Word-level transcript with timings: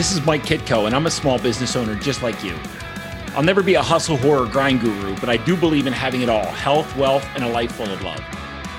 This 0.00 0.12
is 0.12 0.24
Mike 0.24 0.44
Kitko, 0.44 0.86
and 0.86 0.96
I'm 0.96 1.04
a 1.04 1.10
small 1.10 1.38
business 1.38 1.76
owner 1.76 1.94
just 1.94 2.22
like 2.22 2.42
you. 2.42 2.56
I'll 3.34 3.42
never 3.42 3.62
be 3.62 3.74
a 3.74 3.82
hustle, 3.82 4.16
horror, 4.16 4.46
grind 4.46 4.80
guru, 4.80 5.14
but 5.16 5.28
I 5.28 5.36
do 5.36 5.54
believe 5.54 5.86
in 5.86 5.92
having 5.92 6.22
it 6.22 6.30
all 6.30 6.46
health, 6.46 6.96
wealth, 6.96 7.22
and 7.34 7.44
a 7.44 7.48
life 7.48 7.72
full 7.72 7.92
of 7.92 8.00
love. 8.00 8.24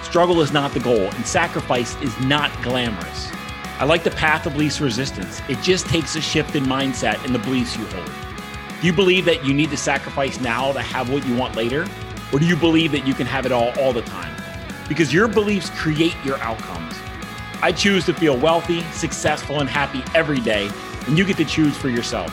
Struggle 0.02 0.42
is 0.42 0.52
not 0.52 0.74
the 0.74 0.80
goal, 0.80 0.98
and 0.98 1.24
sacrifice 1.24 1.96
is 2.02 2.20
not 2.22 2.52
glamorous. 2.64 3.32
I 3.78 3.86
like 3.86 4.04
the 4.04 4.10
path 4.10 4.48
of 4.48 4.56
least 4.56 4.80
resistance. 4.80 5.44
It 5.48 5.62
just 5.62 5.86
takes 5.86 6.16
a 6.16 6.22
shift 6.22 6.56
in 6.56 6.64
mindset 6.64 7.24
and 7.24 7.36
the 7.36 7.40
beliefs 7.40 7.78
you 7.78 7.86
hold. 7.86 8.10
Do 8.82 8.88
you 8.88 8.92
believe 8.92 9.26
that 9.26 9.46
you 9.46 9.54
need 9.54 9.70
to 9.70 9.78
sacrifice 9.78 10.42
now 10.42 10.72
to 10.72 10.82
have 10.82 11.12
what 11.12 11.24
you 11.28 11.36
want 11.36 11.56
later? 11.56 11.86
Or 12.34 12.40
do 12.40 12.48
you 12.48 12.56
believe 12.56 12.92
that 12.94 13.06
you 13.06 13.14
can 13.14 13.28
have 13.28 13.46
it 13.46 13.52
all 13.52 13.70
all 13.80 13.94
the 13.94 14.02
time? 14.02 14.36
Because 14.90 15.14
your 15.14 15.28
beliefs 15.28 15.70
create 15.70 16.16
your 16.26 16.40
outcomes. 16.40 16.96
I 17.62 17.72
choose 17.72 18.08
to 18.08 18.14
feel 18.16 18.40
wealthy, 18.40 18.82
successful, 18.94 19.60
and 19.60 19.70
happy 19.70 20.04
every 20.16 20.40
day, 20.40 20.72
and 21.08 21.18
you 21.18 21.26
get 21.26 21.38
to 21.38 21.46
choose 21.46 21.78
for 21.78 21.90
yourself. 21.90 22.32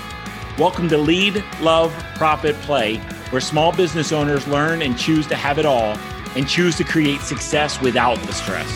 Welcome 0.59 0.89
to 0.89 0.99
Lead, 0.99 1.45
Love, 1.61 1.93
Profit, 2.17 2.57
Play, 2.63 2.97
where 3.31 3.41
small 3.41 3.73
business 3.73 4.13
owners 4.13 4.47
learn 4.49 4.83
and 4.83 4.99
choose 4.99 5.27
to 5.29 5.37
have 5.37 5.59
it 5.59 5.67
all 5.67 5.97
and 6.35 6.49
choose 6.49 6.77
to 6.77 6.85
create 6.85 7.21
success 7.21 7.81
without 7.81 8.19
the 8.21 8.33
stress. 8.33 8.69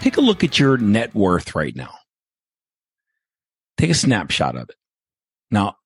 Take 0.00 0.16
a 0.16 0.20
look 0.20 0.42
at 0.42 0.58
your 0.58 0.78
net 0.78 1.14
worth 1.14 1.54
right 1.54 1.76
now. 1.76 1.94
Take 3.76 3.90
a 3.90 3.94
snapshot 3.94 4.56
of 4.56 4.68
it. 4.68 4.76
Now, 5.50 5.76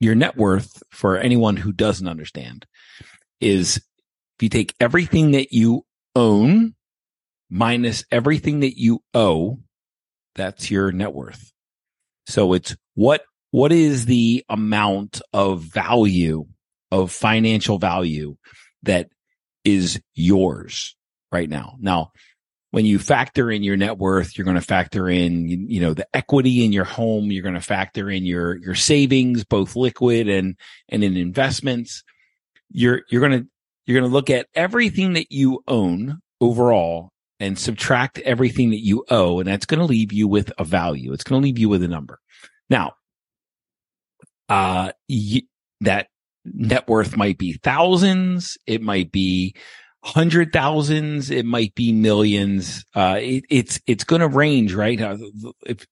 your 0.00 0.14
net 0.14 0.36
worth, 0.36 0.82
for 0.90 1.18
anyone 1.18 1.56
who 1.56 1.72
doesn't 1.72 2.08
understand, 2.08 2.66
is 3.40 3.76
if 3.76 4.42
you 4.42 4.48
take 4.48 4.74
everything 4.80 5.32
that 5.32 5.52
you 5.52 5.84
own 6.16 6.74
minus 7.50 8.04
everything 8.10 8.60
that 8.60 8.78
you 8.78 9.02
owe, 9.12 9.58
that's 10.34 10.70
your 10.70 10.92
net 10.92 11.12
worth. 11.12 11.52
So 12.26 12.52
it's 12.52 12.76
what, 12.94 13.22
what 13.50 13.72
is 13.72 14.06
the 14.06 14.44
amount 14.48 15.20
of 15.32 15.60
value 15.62 16.46
of 16.92 17.10
financial 17.10 17.78
value 17.78 18.36
that 18.84 19.08
is 19.64 20.00
yours 20.14 20.96
right 21.32 21.48
now? 21.48 21.76
Now, 21.80 22.12
when 22.70 22.86
you 22.86 23.00
factor 23.00 23.50
in 23.50 23.64
your 23.64 23.76
net 23.76 23.98
worth, 23.98 24.38
you're 24.38 24.44
going 24.44 24.54
to 24.54 24.60
factor 24.60 25.08
in, 25.08 25.48
you 25.48 25.80
know, 25.80 25.92
the 25.92 26.06
equity 26.14 26.64
in 26.64 26.72
your 26.72 26.84
home. 26.84 27.32
You're 27.32 27.42
going 27.42 27.56
to 27.56 27.60
factor 27.60 28.08
in 28.08 28.24
your, 28.24 28.56
your 28.58 28.76
savings, 28.76 29.44
both 29.44 29.74
liquid 29.74 30.28
and, 30.28 30.56
and 30.88 31.02
in 31.02 31.16
investments. 31.16 32.04
You're, 32.70 33.02
you're 33.10 33.26
going 33.28 33.42
to, 33.42 33.48
you're 33.86 34.00
going 34.00 34.08
to 34.08 34.14
look 34.14 34.30
at 34.30 34.46
everything 34.54 35.14
that 35.14 35.32
you 35.32 35.64
own 35.66 36.20
overall 36.40 37.10
and 37.40 37.58
subtract 37.58 38.18
everything 38.18 38.70
that 38.70 38.84
you 38.84 39.04
owe. 39.08 39.40
And 39.40 39.48
that's 39.48 39.66
going 39.66 39.80
to 39.80 39.86
leave 39.86 40.12
you 40.12 40.28
with 40.28 40.52
a 40.58 40.64
value. 40.64 41.12
It's 41.12 41.24
going 41.24 41.40
to 41.40 41.44
leave 41.44 41.58
you 41.58 41.68
with 41.68 41.82
a 41.82 41.88
number. 41.88 42.20
Now, 42.68 42.92
uh, 44.48 44.92
that 45.80 46.08
net 46.44 46.86
worth 46.86 47.16
might 47.16 47.38
be 47.38 47.54
thousands. 47.54 48.58
It 48.66 48.82
might 48.82 49.10
be 49.10 49.56
hundred 50.04 50.52
thousands. 50.52 51.30
It 51.30 51.46
might 51.46 51.74
be 51.74 51.92
millions. 51.92 52.84
Uh, 52.94 53.18
it, 53.18 53.44
it's, 53.48 53.80
it's 53.86 54.04
going 54.04 54.20
to 54.20 54.28
range, 54.28 54.74
right? 54.74 55.00
Uh, 55.00 55.18
if 55.66 55.86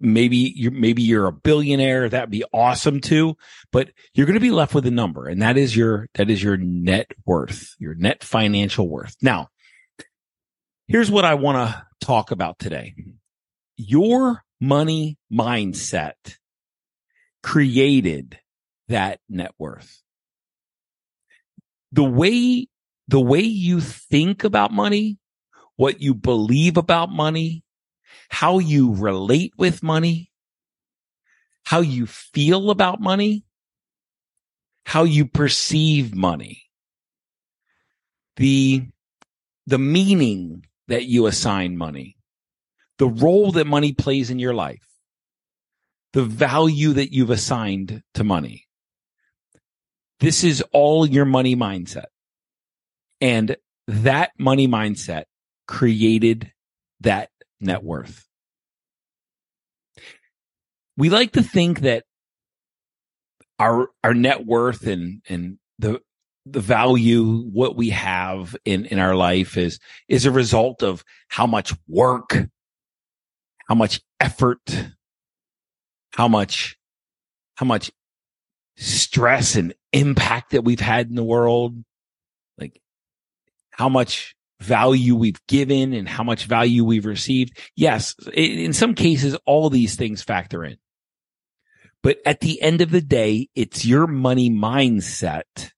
maybe 0.00 0.52
you're, 0.56 0.72
maybe 0.72 1.02
you're 1.02 1.26
a 1.26 1.32
billionaire. 1.32 2.08
That'd 2.08 2.30
be 2.30 2.44
awesome 2.52 3.00
too, 3.00 3.36
but 3.72 3.90
you're 4.14 4.26
going 4.26 4.34
to 4.34 4.40
be 4.40 4.50
left 4.50 4.74
with 4.74 4.86
a 4.86 4.90
number 4.90 5.26
and 5.26 5.42
that 5.42 5.56
is 5.56 5.76
your, 5.76 6.08
that 6.14 6.30
is 6.30 6.42
your 6.42 6.56
net 6.56 7.10
worth, 7.24 7.74
your 7.78 7.94
net 7.94 8.24
financial 8.24 8.88
worth. 8.88 9.16
Now, 9.22 9.48
here's 10.88 11.10
what 11.10 11.24
I 11.24 11.34
want 11.34 11.56
to 11.56 11.86
talk 12.00 12.30
about 12.30 12.58
today. 12.58 12.94
Your 13.76 14.42
money 14.60 15.18
mindset 15.32 16.38
created 17.42 18.38
that 18.88 19.20
net 19.28 19.52
worth. 19.58 20.02
The 21.92 22.04
way 22.04 22.68
the 23.08 23.20
way 23.20 23.40
you 23.40 23.80
think 23.80 24.44
about 24.44 24.72
money, 24.72 25.18
what 25.76 26.00
you 26.00 26.14
believe 26.14 26.76
about 26.76 27.10
money, 27.10 27.62
how 28.28 28.58
you 28.58 28.94
relate 28.94 29.52
with 29.56 29.82
money, 29.82 30.32
how 31.64 31.80
you 31.80 32.06
feel 32.06 32.70
about 32.70 33.00
money, 33.00 33.44
how 34.84 35.04
you 35.04 35.26
perceive 35.26 36.14
money, 36.14 36.62
the, 38.36 38.86
the 39.66 39.78
meaning 39.78 40.64
that 40.88 41.04
you 41.04 41.26
assign 41.26 41.76
money, 41.76 42.16
the 42.98 43.08
role 43.08 43.52
that 43.52 43.66
money 43.66 43.92
plays 43.92 44.30
in 44.30 44.38
your 44.38 44.54
life, 44.54 44.86
the 46.12 46.24
value 46.24 46.92
that 46.94 47.12
you've 47.12 47.30
assigned 47.30 48.02
to 48.14 48.24
money. 48.24 48.64
This 50.20 50.44
is 50.44 50.62
all 50.72 51.06
your 51.06 51.24
money 51.24 51.56
mindset. 51.56 52.06
And 53.20 53.56
that 53.86 54.30
money 54.38 54.66
mindset 54.66 55.24
created 55.66 56.52
that 57.00 57.30
net 57.60 57.82
worth. 57.82 58.26
We 60.96 61.10
like 61.10 61.32
to 61.32 61.42
think 61.42 61.80
that 61.80 62.04
our, 63.58 63.88
our 64.02 64.14
net 64.14 64.46
worth 64.46 64.86
and, 64.86 65.22
and 65.28 65.58
the, 65.78 66.00
the 66.48 66.60
value, 66.60 67.42
what 67.42 67.76
we 67.76 67.90
have 67.90 68.56
in, 68.64 68.86
in 68.86 68.98
our 68.98 69.16
life 69.16 69.56
is, 69.56 69.78
is 70.08 70.24
a 70.24 70.30
result 70.30 70.82
of 70.82 71.04
how 71.28 71.46
much 71.46 71.74
work, 71.88 72.48
how 73.68 73.74
much 73.74 74.00
effort, 74.20 74.60
how 76.12 76.28
much, 76.28 76.78
how 77.56 77.66
much 77.66 77.90
stress 78.76 79.56
and 79.56 79.74
impact 79.92 80.52
that 80.52 80.62
we've 80.62 80.80
had 80.80 81.08
in 81.08 81.14
the 81.14 81.24
world 81.24 81.82
like 82.58 82.80
how 83.70 83.88
much 83.88 84.34
value 84.60 85.14
we've 85.14 85.44
given 85.46 85.92
and 85.92 86.08
how 86.08 86.22
much 86.22 86.46
value 86.46 86.84
we've 86.84 87.06
received. 87.06 87.58
Yes, 87.74 88.14
in 88.32 88.72
some 88.72 88.94
cases, 88.94 89.36
all 89.44 89.68
these 89.68 89.96
things 89.96 90.22
factor 90.22 90.64
in. 90.64 90.78
But 92.02 92.18
at 92.24 92.40
the 92.40 92.60
end 92.62 92.80
of 92.80 92.90
the 92.90 93.00
day, 93.00 93.48
it's 93.54 93.84
your 93.84 94.06
money 94.06 94.50
mindset 94.50 95.72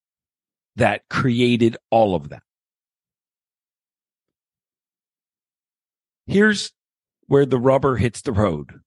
that 0.79 1.03
created 1.09 1.77
all 1.91 2.15
of 2.15 2.31
that. 2.31 2.43
Here's 6.27 6.73
where 7.27 7.47
the 7.47 7.59
rubber 7.59 7.97
hits 7.97 8.23
the 8.23 8.33
road. 8.33 8.81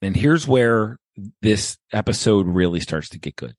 And 0.00 0.16
here's 0.16 0.48
where 0.48 0.98
this 1.40 1.78
episode 1.92 2.46
really 2.46 2.80
starts 2.80 3.08
to 3.10 3.18
get 3.18 3.36
good. 3.36 3.54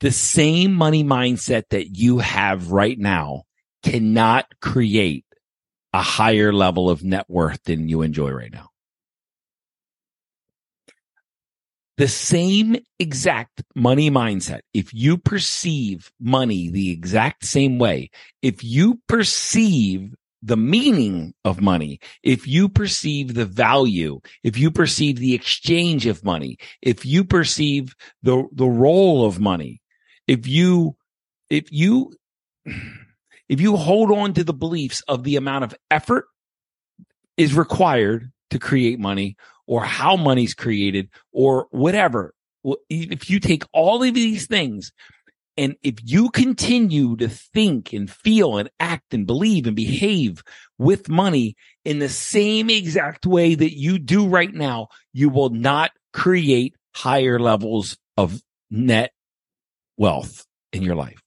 The 0.00 0.12
same 0.12 0.74
money 0.74 1.02
mindset 1.02 1.64
that 1.70 1.96
you 1.96 2.18
have 2.18 2.70
right 2.70 2.98
now 2.98 3.42
cannot 3.82 4.46
create 4.60 5.24
a 5.92 6.02
higher 6.02 6.52
level 6.52 6.88
of 6.88 7.02
net 7.02 7.26
worth 7.28 7.62
than 7.64 7.88
you 7.88 8.02
enjoy 8.02 8.30
right 8.30 8.52
now. 8.52 8.68
The 11.98 12.06
same 12.06 12.76
exact 13.00 13.64
money 13.74 14.08
mindset. 14.08 14.60
If 14.72 14.94
you 14.94 15.18
perceive 15.18 16.12
money 16.20 16.70
the 16.70 16.92
exact 16.92 17.44
same 17.44 17.76
way, 17.80 18.10
if 18.40 18.62
you 18.62 19.00
perceive 19.08 20.14
the 20.40 20.56
meaning 20.56 21.34
of 21.44 21.60
money, 21.60 21.98
if 22.22 22.46
you 22.46 22.68
perceive 22.68 23.34
the 23.34 23.44
value, 23.44 24.20
if 24.44 24.56
you 24.56 24.70
perceive 24.70 25.18
the 25.18 25.34
exchange 25.34 26.06
of 26.06 26.24
money, 26.24 26.58
if 26.80 27.04
you 27.04 27.24
perceive 27.24 27.96
the, 28.22 28.44
the 28.52 28.68
role 28.68 29.26
of 29.26 29.40
money, 29.40 29.80
if 30.28 30.46
you, 30.46 30.94
if 31.50 31.72
you, 31.72 32.12
if 33.48 33.60
you 33.60 33.74
hold 33.76 34.12
on 34.12 34.34
to 34.34 34.44
the 34.44 34.54
beliefs 34.54 35.02
of 35.08 35.24
the 35.24 35.34
amount 35.34 35.64
of 35.64 35.74
effort 35.90 36.26
is 37.36 37.54
required 37.54 38.30
to 38.50 38.60
create 38.60 39.00
money 39.00 39.36
or 39.68 39.84
how 39.84 40.16
money's 40.16 40.54
created 40.54 41.08
or 41.32 41.68
whatever, 41.70 42.34
Well 42.64 42.78
if 42.90 43.30
you 43.30 43.38
take 43.38 43.62
all 43.72 44.02
of 44.02 44.14
these 44.14 44.46
things 44.46 44.92
and 45.56 45.76
if 45.82 45.96
you 46.04 46.30
continue 46.30 47.16
to 47.16 47.28
think 47.28 47.92
and 47.92 48.10
feel 48.10 48.58
and 48.58 48.70
act 48.80 49.12
and 49.12 49.26
believe 49.26 49.66
and 49.66 49.76
behave 49.76 50.42
with 50.78 51.08
money 51.08 51.54
in 51.84 51.98
the 51.98 52.08
same 52.08 52.70
exact 52.70 53.26
way 53.26 53.54
that 53.54 53.76
you 53.76 53.98
do 53.98 54.26
right 54.26 54.54
now, 54.54 54.88
you 55.12 55.28
will 55.28 55.50
not 55.50 55.90
create 56.12 56.74
higher 56.94 57.38
levels 57.38 57.96
of 58.16 58.40
net 58.70 59.12
wealth 59.96 60.46
in 60.72 60.82
your 60.82 60.96
life. 60.96 61.20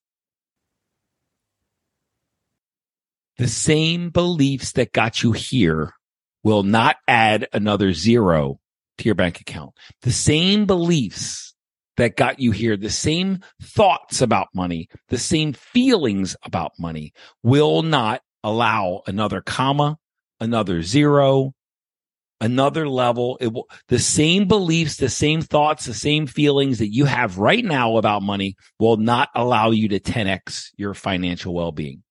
the 3.42 3.48
same 3.48 4.12
beliefs 4.12 4.74
that 4.74 4.94
got 4.94 5.24
you 5.24 5.32
here 5.32 5.96
will 6.44 6.64
not 6.64 6.98
add 7.08 7.48
another 7.54 7.94
zero 7.94 8.60
to 8.98 9.06
your 9.06 9.16
bank 9.16 9.42
account. 9.42 9.72
The 10.02 10.12
same 10.12 10.66
beliefs 10.66 11.54
that 11.98 12.18
got 12.18 12.40
you 12.40 12.52
here, 12.52 12.78
the 12.78 12.90
same 12.90 13.40
thoughts 13.62 14.22
about 14.22 14.48
money, 14.54 14.88
the 15.10 15.18
same 15.18 15.54
feelings 15.54 16.36
about 16.44 16.72
money 16.80 17.14
will 17.44 17.84
not 17.84 18.22
allow 18.44 19.02
another 19.06 19.42
comma, 19.42 19.98
another 20.40 20.82
zero, 20.82 21.54
another 22.40 22.88
level. 22.88 23.38
It 23.40 23.54
will, 23.54 23.70
the 23.88 24.00
same 24.00 24.48
beliefs, 24.48 24.98
the 24.98 25.10
same 25.10 25.42
thoughts, 25.42 25.86
the 25.86 25.94
same 25.94 26.28
feelings 26.28 26.80
that 26.80 26.92
you 26.92 27.06
have 27.06 27.38
right 27.38 27.64
now 27.64 27.98
about 27.98 28.24
money 28.24 28.56
will 28.80 28.98
not 28.98 29.30
allow 29.36 29.72
you 29.72 29.90
to 29.90 30.00
10x 30.00 30.70
your 30.78 30.94
financial 30.94 31.54
well-being. 31.54 32.04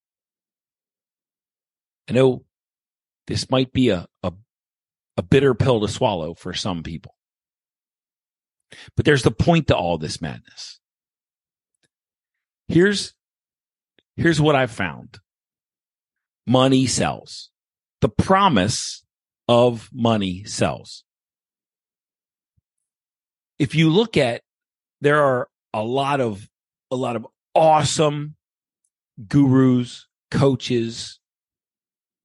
I 2.08 2.12
know 2.12 2.44
this 3.26 3.50
might 3.50 3.72
be 3.72 3.90
a, 3.90 4.06
a, 5.20 5.22
bitter 5.22 5.54
pill 5.54 5.80
to 5.80 5.88
swallow 5.88 6.34
for 6.34 6.52
some 6.52 6.82
people, 6.82 7.14
but 8.96 9.04
there's 9.04 9.22
the 9.22 9.30
point 9.30 9.68
to 9.68 9.76
all 9.76 9.98
this 9.98 10.20
madness. 10.20 10.80
Here's, 12.68 13.14
here's 14.16 14.40
what 14.40 14.56
I've 14.56 14.70
found. 14.70 15.18
Money 16.46 16.86
sells. 16.86 17.50
The 18.00 18.08
promise 18.08 19.04
of 19.48 19.90
money 19.92 20.44
sells. 20.44 21.04
If 23.58 23.74
you 23.74 23.90
look 23.90 24.16
at, 24.16 24.42
there 25.00 25.22
are 25.22 25.48
a 25.74 25.82
lot 25.82 26.20
of, 26.20 26.48
a 26.90 26.96
lot 26.96 27.16
of 27.16 27.26
awesome 27.54 28.36
gurus, 29.28 30.06
coaches, 30.30 31.18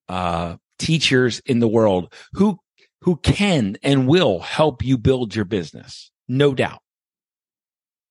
uh, 0.07 0.57
teachers 0.77 1.41
in 1.45 1.59
the 1.59 1.67
world 1.67 2.13
who, 2.33 2.59
who 3.05 3.17
can 3.17 3.77
and 3.83 4.07
will 4.07 4.39
help 4.39 4.83
you 4.83 4.97
build 4.97 5.35
your 5.35 5.45
business. 5.45 6.09
No 6.27 6.55
doubt. 6.55 6.81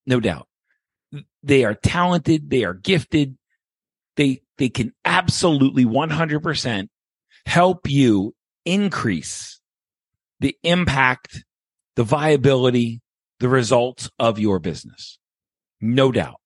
No 0.07 0.21
doubt. 0.21 0.47
They 1.43 1.65
are 1.65 1.75
talented. 1.75 2.49
They 2.49 2.63
are 2.63 2.75
gifted. 2.75 3.37
They, 4.17 4.43
they 4.57 4.69
can 4.69 4.93
absolutely 5.05 5.85
100% 5.85 6.89
help 7.45 7.91
you 7.91 8.37
increase 8.65 9.61
the 10.39 10.57
impact, 10.63 11.45
the 11.97 12.05
viability, 12.05 13.03
the 13.41 13.49
results 13.49 14.09
of 14.21 14.39
your 14.39 14.61
business. 14.61 15.19
No 15.81 16.13
doubt. 16.13 16.41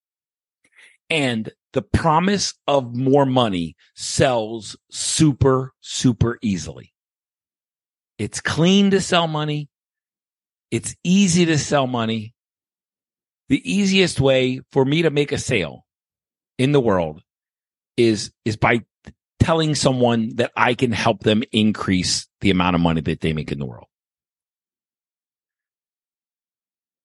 And 1.11 1.51
the 1.75 1.83
promise 1.83 2.55
of 2.67 2.97
more 2.97 3.27
money 3.27 3.77
sells 3.95 4.75
super, 4.91 5.75
super 5.83 6.39
easily. 6.41 6.95
It's 8.19 8.41
clean 8.41 8.91
to 8.91 9.01
sell 9.01 9.29
money. 9.29 9.69
It's 10.71 10.97
easy 11.05 11.47
to 11.47 11.57
sell 11.57 11.87
money. 11.87 12.35
The 13.49 13.63
easiest 13.71 14.21
way 14.21 14.61
for 14.73 14.85
me 14.85 15.03
to 15.03 15.11
make 15.11 15.33
a 15.33 15.39
sale 15.39 15.87
in 16.59 16.73
the 16.73 16.81
world 16.81 17.23
is, 17.97 18.33
is 18.45 18.57
by 18.57 18.85
telling 19.41 19.75
someone 19.75 20.37
that 20.37 20.53
I 20.57 20.75
can 20.75 20.93
help 20.93 21.21
them 21.21 21.43
increase 21.53 22.29
the 22.41 22.51
amount 22.51 22.75
of 22.75 22.83
money 22.83 23.01
that 23.01 23.21
they 23.21 23.33
make 23.33 23.53
in 23.53 23.59
the 23.59 23.67
world. 23.67 23.87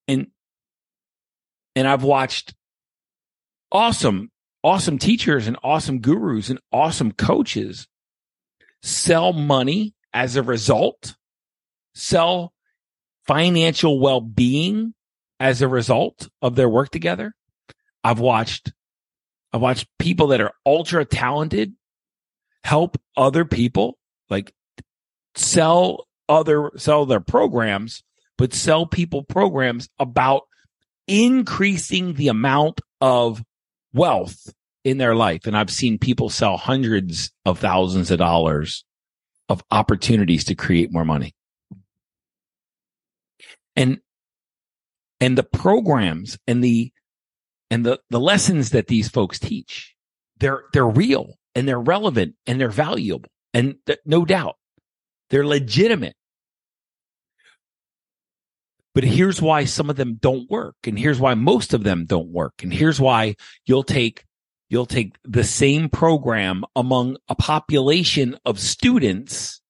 And, 0.07 0.27
and 1.75 1.87
I've 1.87 2.03
watched 2.03 2.53
awesome, 3.71 4.31
awesome 4.63 4.97
teachers 4.97 5.47
and 5.47 5.57
awesome 5.63 5.99
gurus 5.99 6.49
and 6.49 6.59
awesome 6.71 7.11
coaches 7.13 7.87
sell 8.81 9.31
money 9.31 9.93
as 10.13 10.35
a 10.35 10.43
result, 10.43 11.15
sell 11.95 12.53
financial 13.25 13.99
well-being 13.99 14.93
as 15.39 15.61
a 15.61 15.67
result 15.67 16.29
of 16.41 16.55
their 16.55 16.69
work 16.69 16.89
together. 16.89 17.33
I've 18.03 18.19
watched, 18.19 18.73
I've 19.51 19.61
watched 19.61 19.87
people 19.99 20.27
that 20.27 20.41
are 20.41 20.53
ultra 20.65 21.05
talented 21.05 21.73
help 22.63 22.97
other 23.17 23.45
people, 23.45 23.97
like 24.29 24.53
sell 25.35 26.07
other, 26.29 26.71
sell 26.77 27.05
their 27.05 27.19
programs, 27.19 28.03
but 28.37 28.53
sell 28.53 28.85
people 28.85 29.23
programs 29.23 29.89
about 29.99 30.43
increasing 31.07 32.13
the 32.13 32.29
amount 32.29 32.81
of 33.01 33.43
wealth 33.93 34.53
in 34.83 34.97
their 34.97 35.15
life. 35.15 35.45
And 35.45 35.57
I've 35.57 35.69
seen 35.69 35.97
people 35.97 36.29
sell 36.29 36.57
hundreds 36.57 37.31
of 37.45 37.59
thousands 37.59 38.11
of 38.11 38.19
dollars 38.19 38.85
of 39.49 39.63
opportunities 39.71 40.45
to 40.45 40.55
create 40.55 40.91
more 40.91 41.05
money. 41.05 41.33
And, 43.75 43.99
and 45.19 45.37
the 45.37 45.43
programs 45.43 46.37
and 46.47 46.63
the, 46.63 46.91
and 47.69 47.85
the, 47.85 47.99
the 48.09 48.19
lessons 48.19 48.71
that 48.71 48.87
these 48.87 49.09
folks 49.09 49.39
teach, 49.39 49.95
they're, 50.37 50.63
they're 50.73 50.87
real 50.87 51.37
and 51.55 51.67
they're 51.67 51.79
relevant 51.79 52.35
and 52.45 52.59
they're 52.59 52.69
valuable. 52.69 53.29
And 53.53 53.75
th- 53.85 53.99
no 54.05 54.25
doubt 54.25 54.55
they're 55.29 55.45
legitimate. 55.45 56.15
But 58.95 59.03
here's 59.03 59.41
why 59.41 59.65
some 59.65 59.89
of 59.89 59.95
them 59.95 60.19
don't 60.21 60.49
work. 60.51 60.75
And 60.85 60.99
here's 60.99 61.19
why 61.19 61.33
most 61.33 61.73
of 61.73 61.83
them 61.83 62.05
don't 62.05 62.29
work. 62.29 62.61
And 62.61 62.71
here's 62.71 63.01
why 63.01 63.35
you'll 63.65 63.83
take, 63.83 64.23
you'll 64.69 64.85
take 64.85 65.15
the 65.23 65.43
same 65.43 65.89
program 65.89 66.63
among 66.75 67.17
a 67.27 67.35
population 67.35 68.37
of 68.45 68.59
students 68.59 69.61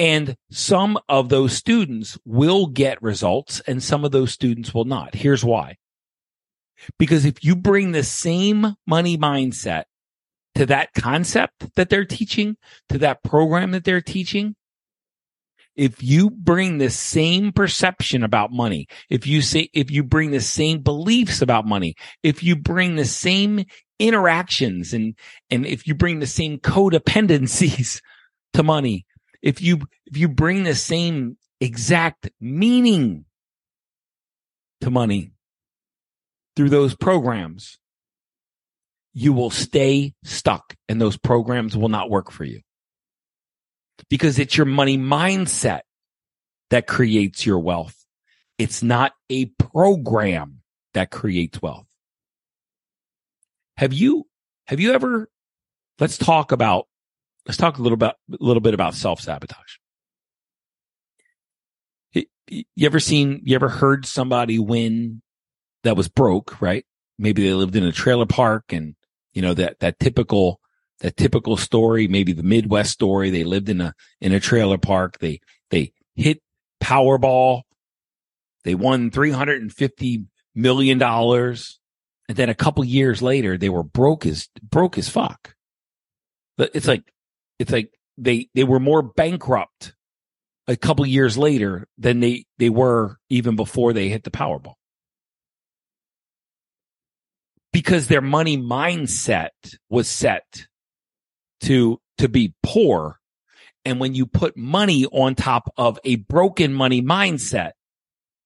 and 0.00 0.34
some 0.50 0.98
of 1.10 1.28
those 1.28 1.52
students 1.52 2.18
will 2.24 2.66
get 2.66 3.02
results 3.02 3.60
and 3.66 3.82
some 3.82 4.02
of 4.02 4.12
those 4.12 4.32
students 4.32 4.72
will 4.72 4.86
not. 4.86 5.14
Here's 5.14 5.44
why. 5.44 5.76
Because 6.98 7.26
if 7.26 7.44
you 7.44 7.54
bring 7.54 7.92
the 7.92 8.02
same 8.02 8.76
money 8.86 9.18
mindset 9.18 9.84
to 10.54 10.64
that 10.66 10.94
concept 10.94 11.74
that 11.76 11.90
they're 11.90 12.06
teaching, 12.06 12.56
to 12.88 12.96
that 12.98 13.22
program 13.22 13.72
that 13.72 13.84
they're 13.84 14.00
teaching, 14.00 14.56
if 15.76 16.02
you 16.02 16.30
bring 16.30 16.78
the 16.78 16.90
same 16.90 17.52
perception 17.52 18.24
about 18.24 18.50
money, 18.52 18.86
if 19.08 19.26
you 19.26 19.42
say, 19.42 19.68
if 19.72 19.90
you 19.90 20.02
bring 20.02 20.30
the 20.30 20.40
same 20.40 20.80
beliefs 20.80 21.42
about 21.42 21.66
money, 21.66 21.94
if 22.22 22.42
you 22.42 22.56
bring 22.56 22.96
the 22.96 23.04
same 23.04 23.66
interactions 24.00 24.92
and, 24.92 25.14
and 25.50 25.66
if 25.66 25.86
you 25.86 25.94
bring 25.94 26.18
the 26.18 26.26
same 26.26 26.58
codependencies 26.58 28.00
to 28.54 28.62
money, 28.62 29.06
if 29.42 29.62
you, 29.62 29.82
if 30.06 30.16
you 30.16 30.28
bring 30.28 30.64
the 30.64 30.74
same 30.74 31.36
exact 31.60 32.30
meaning 32.40 33.24
to 34.80 34.90
money 34.90 35.32
through 36.56 36.70
those 36.70 36.96
programs, 36.96 37.78
you 39.12 39.32
will 39.32 39.50
stay 39.50 40.14
stuck 40.24 40.74
and 40.88 41.00
those 41.00 41.16
programs 41.16 41.76
will 41.76 41.88
not 41.88 42.10
work 42.10 42.30
for 42.30 42.44
you 42.44 42.60
because 44.08 44.38
it's 44.38 44.56
your 44.56 44.66
money 44.66 44.96
mindset 44.96 45.80
that 46.70 46.86
creates 46.86 47.44
your 47.44 47.58
wealth. 47.58 48.06
It's 48.58 48.82
not 48.82 49.12
a 49.28 49.46
program 49.46 50.62
that 50.94 51.10
creates 51.10 51.60
wealth. 51.60 51.89
Have 53.80 53.94
you, 53.94 54.26
have 54.66 54.78
you 54.78 54.92
ever, 54.92 55.30
let's 55.98 56.18
talk 56.18 56.52
about, 56.52 56.86
let's 57.46 57.56
talk 57.56 57.78
a 57.78 57.82
little 57.82 57.96
bit, 57.96 58.10
a 58.30 58.36
little 58.38 58.60
bit 58.60 58.74
about 58.74 58.94
self 58.94 59.22
sabotage. 59.22 59.78
You 62.12 62.84
ever 62.84 63.00
seen, 63.00 63.40
you 63.42 63.54
ever 63.54 63.70
heard 63.70 64.04
somebody 64.04 64.58
win 64.58 65.22
that 65.82 65.96
was 65.96 66.08
broke, 66.08 66.60
right? 66.60 66.84
Maybe 67.18 67.42
they 67.42 67.54
lived 67.54 67.74
in 67.74 67.84
a 67.84 67.90
trailer 67.90 68.26
park 68.26 68.64
and, 68.70 68.96
you 69.32 69.40
know, 69.40 69.54
that, 69.54 69.80
that 69.80 69.98
typical, 69.98 70.60
that 70.98 71.16
typical 71.16 71.56
story, 71.56 72.06
maybe 72.06 72.34
the 72.34 72.42
Midwest 72.42 72.90
story. 72.90 73.30
They 73.30 73.44
lived 73.44 73.70
in 73.70 73.80
a, 73.80 73.94
in 74.20 74.34
a 74.34 74.40
trailer 74.40 74.76
park. 74.76 75.20
They, 75.20 75.40
they 75.70 75.94
hit 76.16 76.42
Powerball. 76.82 77.62
They 78.64 78.74
won 78.74 79.10
$350 79.10 80.26
million. 80.54 80.98
And 82.30 82.36
then 82.36 82.48
a 82.48 82.54
couple 82.54 82.84
years 82.84 83.20
later, 83.20 83.58
they 83.58 83.70
were 83.70 83.82
broke 83.82 84.24
as, 84.24 84.48
broke 84.62 84.96
as 84.98 85.08
fuck. 85.08 85.56
It's 86.58 86.86
like, 86.86 87.02
it's 87.58 87.72
like 87.72 87.90
they, 88.16 88.48
they 88.54 88.62
were 88.62 88.78
more 88.78 89.02
bankrupt 89.02 89.96
a 90.68 90.76
couple 90.76 91.04
years 91.06 91.36
later 91.36 91.88
than 91.98 92.20
they, 92.20 92.44
they 92.56 92.70
were 92.70 93.16
even 93.30 93.56
before 93.56 93.92
they 93.92 94.10
hit 94.10 94.22
the 94.22 94.30
Powerball 94.30 94.74
because 97.72 98.06
their 98.06 98.20
money 98.20 98.56
mindset 98.56 99.48
was 99.88 100.06
set 100.06 100.68
to, 101.62 102.00
to 102.18 102.28
be 102.28 102.54
poor. 102.62 103.18
And 103.84 103.98
when 103.98 104.14
you 104.14 104.24
put 104.24 104.56
money 104.56 105.04
on 105.06 105.34
top 105.34 105.68
of 105.76 105.98
a 106.04 106.14
broken 106.14 106.74
money 106.74 107.02
mindset, 107.02 107.72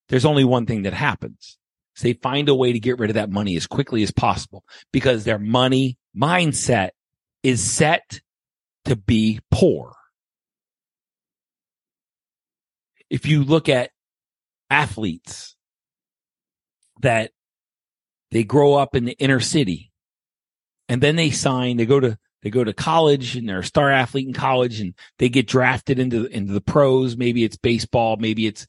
there's 0.08 0.24
only 0.24 0.44
one 0.44 0.64
thing 0.64 0.84
that 0.84 0.94
happens. 0.94 1.58
So 1.94 2.08
they 2.08 2.14
find 2.14 2.48
a 2.48 2.54
way 2.54 2.72
to 2.72 2.80
get 2.80 2.98
rid 2.98 3.10
of 3.10 3.14
that 3.14 3.30
money 3.30 3.56
as 3.56 3.66
quickly 3.66 4.02
as 4.02 4.10
possible 4.10 4.64
because 4.92 5.24
their 5.24 5.38
money 5.38 5.96
mindset 6.16 6.90
is 7.42 7.62
set 7.62 8.20
to 8.86 8.96
be 8.96 9.40
poor. 9.50 9.94
If 13.08 13.26
you 13.26 13.44
look 13.44 13.68
at 13.68 13.90
athletes 14.70 15.54
that 17.00 17.30
they 18.32 18.42
grow 18.42 18.74
up 18.74 18.96
in 18.96 19.04
the 19.04 19.12
inner 19.12 19.40
city 19.40 19.92
and 20.88 21.00
then 21.00 21.14
they 21.14 21.30
sign, 21.30 21.76
they 21.76 21.86
go 21.86 22.00
to, 22.00 22.18
they 22.42 22.50
go 22.50 22.64
to 22.64 22.72
college 22.72 23.36
and 23.36 23.48
they're 23.48 23.60
a 23.60 23.64
star 23.64 23.90
athlete 23.90 24.26
in 24.26 24.34
college 24.34 24.80
and 24.80 24.94
they 25.18 25.28
get 25.28 25.46
drafted 25.46 25.98
into, 25.98 26.26
into 26.26 26.52
the 26.52 26.60
pros. 26.60 27.16
Maybe 27.16 27.44
it's 27.44 27.56
baseball. 27.56 28.16
Maybe 28.16 28.46
it's, 28.46 28.66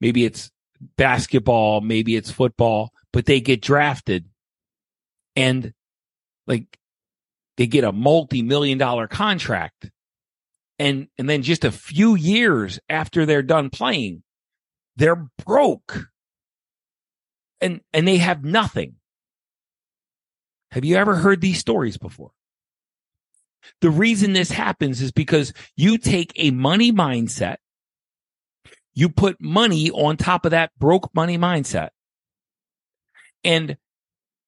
maybe 0.00 0.24
it's 0.24 0.50
basketball. 0.96 1.80
Maybe 1.80 2.16
it's 2.16 2.30
football, 2.30 2.92
but 3.12 3.26
they 3.26 3.40
get 3.40 3.62
drafted 3.62 4.26
and 5.36 5.72
like 6.46 6.78
they 7.56 7.66
get 7.66 7.84
a 7.84 7.92
multi-million 7.92 8.78
dollar 8.78 9.06
contract 9.06 9.90
and 10.78 11.08
and 11.18 11.28
then 11.28 11.42
just 11.42 11.64
a 11.64 11.70
few 11.70 12.14
years 12.14 12.80
after 12.88 13.26
they're 13.26 13.42
done 13.42 13.70
playing 13.70 14.22
they're 14.96 15.28
broke 15.44 16.08
and 17.60 17.80
and 17.92 18.08
they 18.08 18.16
have 18.16 18.44
nothing 18.44 18.96
have 20.72 20.84
you 20.84 20.96
ever 20.96 21.14
heard 21.14 21.40
these 21.40 21.58
stories 21.58 21.96
before 21.96 22.32
the 23.80 23.90
reason 23.90 24.32
this 24.32 24.50
happens 24.50 25.02
is 25.02 25.12
because 25.12 25.52
you 25.76 25.98
take 25.98 26.32
a 26.36 26.50
money 26.50 26.92
mindset 26.92 27.56
you 28.96 29.10
put 29.10 29.40
money 29.40 29.90
on 29.90 30.16
top 30.16 30.44
of 30.46 30.50
that 30.50 30.72
broke 30.78 31.14
money 31.14 31.38
mindset 31.38 31.90
and 33.44 33.76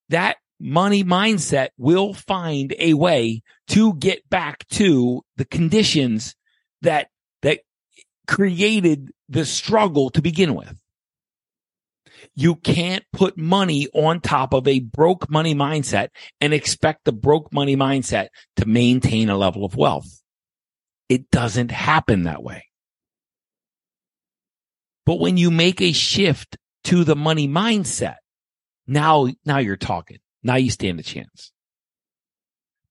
that 0.08 0.38
money 0.58 1.04
mindset 1.04 1.68
will 1.76 2.14
find 2.14 2.74
a 2.78 2.94
way 2.94 3.42
to 3.68 3.94
get 3.94 4.28
back 4.28 4.66
to 4.68 5.22
the 5.36 5.44
conditions 5.44 6.34
that, 6.82 7.08
that 7.42 7.60
created 8.26 9.10
the 9.28 9.44
struggle 9.44 10.10
to 10.10 10.22
begin 10.22 10.54
with. 10.54 10.80
You 12.34 12.56
can't 12.56 13.04
put 13.12 13.36
money 13.36 13.86
on 13.92 14.20
top 14.20 14.54
of 14.54 14.66
a 14.66 14.80
broke 14.80 15.30
money 15.30 15.54
mindset 15.54 16.08
and 16.40 16.54
expect 16.54 17.04
the 17.04 17.12
broke 17.12 17.52
money 17.52 17.76
mindset 17.76 18.28
to 18.56 18.66
maintain 18.66 19.28
a 19.28 19.36
level 19.36 19.64
of 19.64 19.76
wealth. 19.76 20.22
It 21.08 21.30
doesn't 21.30 21.70
happen 21.70 22.24
that 22.24 22.42
way. 22.42 22.67
But 25.08 25.20
when 25.20 25.38
you 25.38 25.50
make 25.50 25.80
a 25.80 25.92
shift 25.92 26.58
to 26.84 27.02
the 27.02 27.16
money 27.16 27.48
mindset, 27.48 28.16
now, 28.86 29.28
now 29.46 29.56
you're 29.56 29.78
talking. 29.78 30.18
Now 30.42 30.56
you 30.56 30.70
stand 30.70 31.00
a 31.00 31.02
chance. 31.02 31.50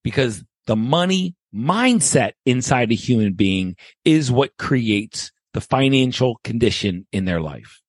Because 0.04 0.44
the 0.66 0.76
money 0.76 1.36
mindset 1.54 2.32
inside 2.44 2.92
a 2.92 2.96
human 2.96 3.34
being 3.34 3.76
is 4.04 4.32
what 4.32 4.58
creates 4.58 5.32
the 5.54 5.62
financial 5.62 6.40
condition 6.44 7.06
in 7.12 7.26
their 7.26 7.40
life. 7.40 7.84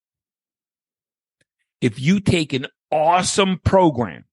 If 1.81 1.99
you 1.99 2.21
take 2.21 2.53
an 2.53 2.67
awesome 2.93 3.59
program 3.65 4.27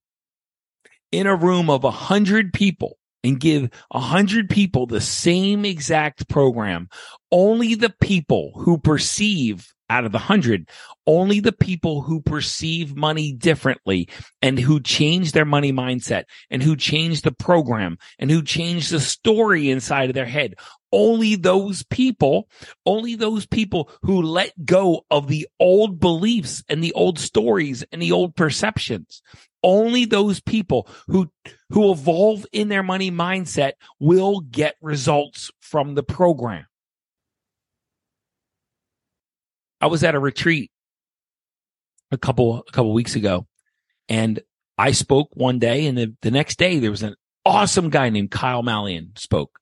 in 1.13 1.25
a 1.25 1.37
room 1.37 1.69
of 1.69 1.85
a 1.85 1.91
hundred 1.91 2.51
people 2.51 2.97
and 3.23 3.39
give 3.39 3.69
a 3.91 4.01
hundred 4.01 4.49
people 4.49 4.87
the 4.87 4.99
same 4.99 5.63
exact 5.63 6.27
program, 6.27 6.89
only 7.31 7.75
the 7.75 7.95
people 8.01 8.51
who 8.57 8.77
perceive 8.77 9.71
out 9.89 10.05
of 10.05 10.11
the 10.11 10.19
hundred, 10.19 10.69
only 11.07 11.39
the 11.39 11.51
people 11.51 12.01
who 12.01 12.21
perceive 12.21 12.95
money 12.95 13.33
differently 13.33 14.09
and 14.41 14.59
who 14.59 14.79
change 14.79 15.31
their 15.31 15.45
money 15.45 15.71
mindset 15.71 16.23
and 16.49 16.63
who 16.63 16.75
change 16.75 17.21
the 17.21 17.31
program 17.31 17.97
and 18.17 18.31
who 18.31 18.41
change 18.41 18.89
the 18.89 18.99
story 18.99 19.69
inside 19.69 20.09
of 20.09 20.15
their 20.15 20.25
head. 20.25 20.55
Only 20.91 21.35
those 21.35 21.83
people, 21.83 22.47
only 22.85 23.15
those 23.15 23.45
people 23.45 23.91
who 24.03 24.21
let 24.21 24.53
go 24.65 25.05
of 25.11 25.27
the 25.27 25.47
old 25.59 25.99
beliefs 25.99 26.63
and 26.69 26.83
the 26.83 26.93
old 26.93 27.19
stories 27.19 27.83
and 27.91 28.01
the 28.01 28.11
old 28.11 28.35
perceptions. 28.35 29.21
Only 29.61 30.05
those 30.05 30.39
people 30.41 30.87
who, 31.07 31.31
who 31.69 31.91
evolve 31.91 32.45
in 32.51 32.69
their 32.69 32.83
money 32.83 33.11
mindset 33.11 33.73
will 33.99 34.39
get 34.39 34.75
results 34.81 35.51
from 35.59 35.95
the 35.95 36.03
program. 36.03 36.65
I 39.85 39.87
was 39.87 40.03
at 40.03 40.15
a 40.15 40.19
retreat 40.19 40.71
a 42.09 42.17
couple 42.17 42.63
a 42.67 42.71
couple 42.71 42.91
weeks 42.91 43.15
ago, 43.15 43.45
and 44.09 44.39
I 44.79 44.93
spoke 44.93 45.29
one 45.33 45.59
day, 45.59 45.85
and 45.85 45.95
the, 45.95 46.15
the 46.23 46.31
next 46.31 46.57
day 46.57 46.79
there 46.79 46.89
was 46.89 47.03
an 47.03 47.13
awesome 47.45 47.91
guy 47.91 48.09
named 48.09 48.31
Kyle 48.31 48.63
Malian 48.63 49.11
spoke, 49.15 49.59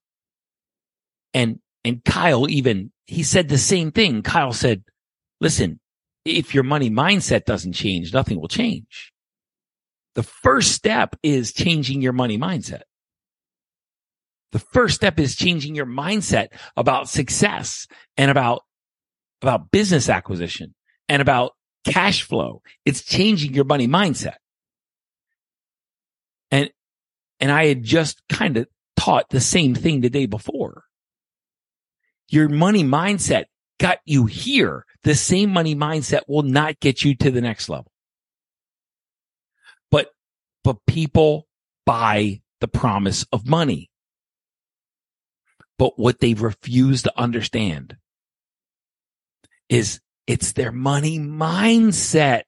and 1.34 1.58
and 1.84 2.02
Kyle 2.06 2.48
even 2.48 2.90
he 3.04 3.22
said 3.22 3.50
the 3.50 3.58
same 3.58 3.92
thing. 3.92 4.22
Kyle 4.22 4.54
said, 4.54 4.84
"Listen, 5.42 5.78
if 6.24 6.54
your 6.54 6.64
money 6.64 6.88
mindset 6.88 7.44
doesn't 7.44 7.74
change, 7.74 8.14
nothing 8.14 8.40
will 8.40 8.48
change. 8.48 9.12
The 10.14 10.22
first 10.22 10.72
step 10.72 11.16
is 11.22 11.52
changing 11.52 12.00
your 12.00 12.14
money 12.14 12.38
mindset." 12.38 12.84
The 14.52 14.58
first 14.58 14.94
step 14.94 15.20
is 15.20 15.36
changing 15.36 15.74
your 15.74 15.84
mindset 15.84 16.48
about 16.78 17.10
success 17.10 17.86
and 18.16 18.30
about 18.30 18.62
about 19.44 19.70
business 19.70 20.08
acquisition 20.08 20.74
and 21.06 21.20
about 21.20 21.52
cash 21.84 22.22
flow. 22.22 22.62
It's 22.86 23.04
changing 23.04 23.52
your 23.52 23.66
money 23.66 23.86
mindset. 23.86 24.36
And, 26.50 26.70
and 27.40 27.52
I 27.52 27.66
had 27.66 27.82
just 27.82 28.22
kind 28.30 28.56
of 28.56 28.66
taught 28.96 29.28
the 29.28 29.40
same 29.40 29.74
thing 29.74 30.00
the 30.00 30.08
day 30.08 30.24
before. 30.24 30.84
Your 32.28 32.48
money 32.48 32.82
mindset 32.82 33.44
got 33.78 33.98
you 34.06 34.24
here. 34.24 34.86
The 35.02 35.14
same 35.14 35.50
money 35.50 35.74
mindset 35.74 36.22
will 36.26 36.42
not 36.42 36.80
get 36.80 37.04
you 37.04 37.14
to 37.16 37.30
the 37.30 37.42
next 37.42 37.68
level. 37.68 37.92
But, 39.90 40.08
but 40.62 40.78
people 40.86 41.46
buy 41.84 42.40
the 42.62 42.68
promise 42.68 43.26
of 43.30 43.46
money. 43.46 43.90
But 45.76 45.98
what 45.98 46.20
they 46.20 46.32
refuse 46.32 47.02
to 47.02 47.12
understand 47.14 47.98
is 49.68 50.00
it's 50.26 50.52
their 50.52 50.72
money 50.72 51.18
mindset, 51.18 52.42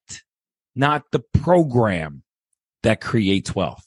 not 0.75 1.05
the 1.13 1.21
program 1.21 2.23
that 2.83 3.01
creates 3.01 3.55
wealth. 3.55 3.85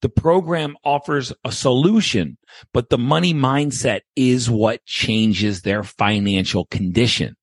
The 0.00 0.08
program 0.08 0.76
offers 0.84 1.32
a 1.44 1.52
solution, 1.52 2.38
but 2.72 2.88
the 2.88 2.98
money 2.98 3.34
mindset 3.34 4.00
is 4.16 4.48
what 4.48 4.84
changes 4.86 5.62
their 5.62 5.82
financial 5.82 6.64
condition. 6.66 7.36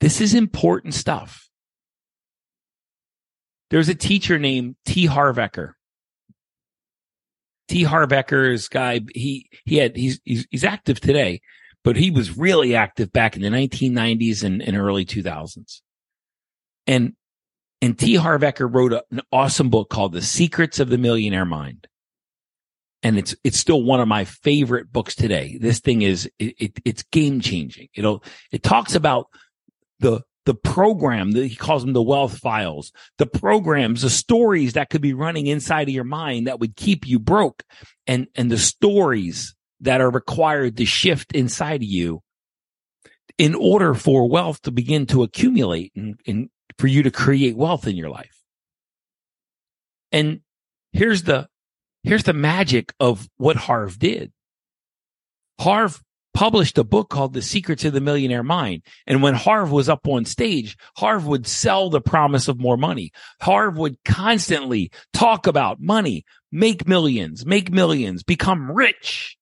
This 0.00 0.20
is 0.20 0.34
important 0.34 0.94
stuff. 0.94 1.48
There's 3.70 3.88
a 3.88 3.94
teacher 3.94 4.38
named 4.38 4.76
T. 4.84 5.06
Harv 5.06 5.36
Eker. 5.36 5.72
T. 7.68 7.84
Harv 7.84 8.10
Eker 8.10 8.52
is 8.52 8.68
guy, 8.68 9.00
he, 9.14 9.48
he 9.64 9.76
had, 9.76 9.96
he's, 9.96 10.20
he's, 10.24 10.46
he's 10.50 10.64
active 10.64 11.00
today, 11.00 11.40
but 11.84 11.96
he 11.96 12.10
was 12.10 12.36
really 12.36 12.74
active 12.74 13.12
back 13.12 13.36
in 13.36 13.42
the 13.42 13.48
1990s 13.48 14.44
and, 14.44 14.62
and 14.62 14.76
early 14.76 15.04
2000s. 15.04 15.80
And, 16.86 17.14
and 17.80 17.98
T. 17.98 18.14
Harv 18.14 18.42
Eker 18.42 18.72
wrote 18.72 18.92
a, 18.92 19.04
an 19.10 19.22
awesome 19.32 19.70
book 19.70 19.90
called 19.90 20.12
The 20.12 20.22
Secrets 20.22 20.80
of 20.80 20.88
the 20.88 20.98
Millionaire 20.98 21.44
Mind. 21.44 21.86
And 23.02 23.18
it's, 23.18 23.34
it's 23.42 23.58
still 23.58 23.82
one 23.82 24.00
of 24.00 24.06
my 24.06 24.24
favorite 24.24 24.92
books 24.92 25.16
today. 25.16 25.58
This 25.60 25.80
thing 25.80 26.02
is, 26.02 26.30
it, 26.38 26.54
it, 26.58 26.72
it's 26.84 27.02
game 27.04 27.40
changing. 27.40 27.88
It'll, 27.94 28.22
it 28.52 28.62
talks 28.62 28.94
about 28.94 29.26
the, 29.98 30.22
the 30.46 30.54
program 30.54 31.32
that 31.32 31.46
he 31.46 31.56
calls 31.56 31.82
them 31.82 31.94
the 31.94 32.02
wealth 32.02 32.38
files, 32.38 32.92
the 33.18 33.26
programs, 33.26 34.02
the 34.02 34.10
stories 34.10 34.74
that 34.74 34.88
could 34.88 35.02
be 35.02 35.14
running 35.14 35.48
inside 35.48 35.88
of 35.88 35.94
your 35.94 36.04
mind 36.04 36.46
that 36.46 36.60
would 36.60 36.76
keep 36.76 37.06
you 37.06 37.18
broke 37.18 37.64
and, 38.06 38.28
and 38.36 38.50
the 38.50 38.58
stories 38.58 39.56
that 39.82 40.00
are 40.00 40.10
required 40.10 40.76
to 40.78 40.86
shift 40.86 41.32
inside 41.32 41.82
of 41.82 41.88
you 41.88 42.22
in 43.36 43.54
order 43.54 43.94
for 43.94 44.28
wealth 44.28 44.62
to 44.62 44.70
begin 44.70 45.06
to 45.06 45.22
accumulate 45.22 45.92
and, 45.94 46.18
and 46.26 46.48
for 46.78 46.86
you 46.86 47.02
to 47.02 47.10
create 47.10 47.56
wealth 47.56 47.86
in 47.86 47.96
your 47.96 48.10
life. 48.10 48.42
And 50.10 50.40
here's 50.92 51.24
the, 51.24 51.48
here's 52.02 52.24
the 52.24 52.32
magic 52.32 52.92
of 53.00 53.28
what 53.36 53.56
Harv 53.56 53.98
did. 53.98 54.32
Harv 55.60 56.00
published 56.34 56.78
a 56.78 56.84
book 56.84 57.08
called 57.08 57.32
The 57.32 57.42
Secrets 57.42 57.84
of 57.84 57.92
the 57.92 58.00
Millionaire 58.00 58.42
Mind. 58.42 58.82
And 59.06 59.22
when 59.22 59.34
Harv 59.34 59.70
was 59.70 59.88
up 59.88 60.06
on 60.06 60.24
stage, 60.24 60.76
Harv 60.96 61.26
would 61.26 61.46
sell 61.46 61.90
the 61.90 62.00
promise 62.00 62.48
of 62.48 62.60
more 62.60 62.76
money. 62.76 63.12
Harv 63.40 63.76
would 63.78 63.96
constantly 64.04 64.90
talk 65.12 65.46
about 65.46 65.80
money, 65.80 66.24
make 66.50 66.86
millions, 66.86 67.44
make 67.44 67.70
millions, 67.70 68.22
become 68.22 68.70
rich 68.70 69.36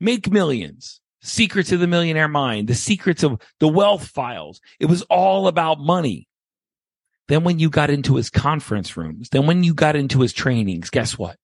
make 0.00 0.30
millions, 0.30 1.00
secrets 1.22 1.72
of 1.72 1.80
the 1.80 1.86
millionaire 1.86 2.28
mind, 2.28 2.68
the 2.68 2.74
secrets 2.74 3.22
of 3.22 3.40
the 3.60 3.68
wealth 3.68 4.06
files. 4.06 4.60
It 4.80 4.86
was 4.86 5.02
all 5.02 5.48
about 5.48 5.80
money. 5.80 6.28
Then 7.28 7.42
when 7.42 7.58
you 7.58 7.70
got 7.70 7.90
into 7.90 8.16
his 8.16 8.30
conference 8.30 8.96
rooms, 8.96 9.30
then 9.30 9.46
when 9.46 9.64
you 9.64 9.74
got 9.74 9.96
into 9.96 10.20
his 10.20 10.32
trainings, 10.32 10.90
guess 10.90 11.18
what? 11.18 11.36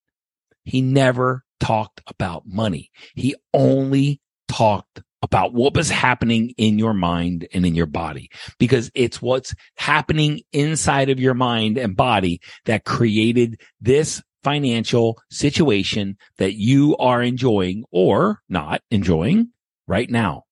He 0.64 0.80
never 0.80 1.44
talked 1.58 2.00
about 2.06 2.46
money. 2.46 2.90
He 3.14 3.34
only 3.52 4.20
talked 4.48 5.02
about 5.22 5.54
what 5.54 5.74
was 5.74 5.88
happening 5.88 6.52
in 6.56 6.78
your 6.78 6.92
mind 6.92 7.46
and 7.54 7.64
in 7.64 7.74
your 7.74 7.86
body 7.86 8.28
because 8.58 8.90
it's 8.94 9.22
what's 9.22 9.54
happening 9.76 10.40
inside 10.52 11.10
of 11.10 11.20
your 11.20 11.34
mind 11.34 11.78
and 11.78 11.96
body 11.96 12.40
that 12.64 12.84
created 12.84 13.60
this 13.80 14.20
financial 14.42 15.20
situation 15.30 16.16
that 16.38 16.54
you 16.54 16.96
are 16.96 17.22
enjoying 17.22 17.84
or 17.90 18.40
not 18.48 18.80
enjoying 18.90 19.48
right 19.86 20.10
now. 20.10 20.42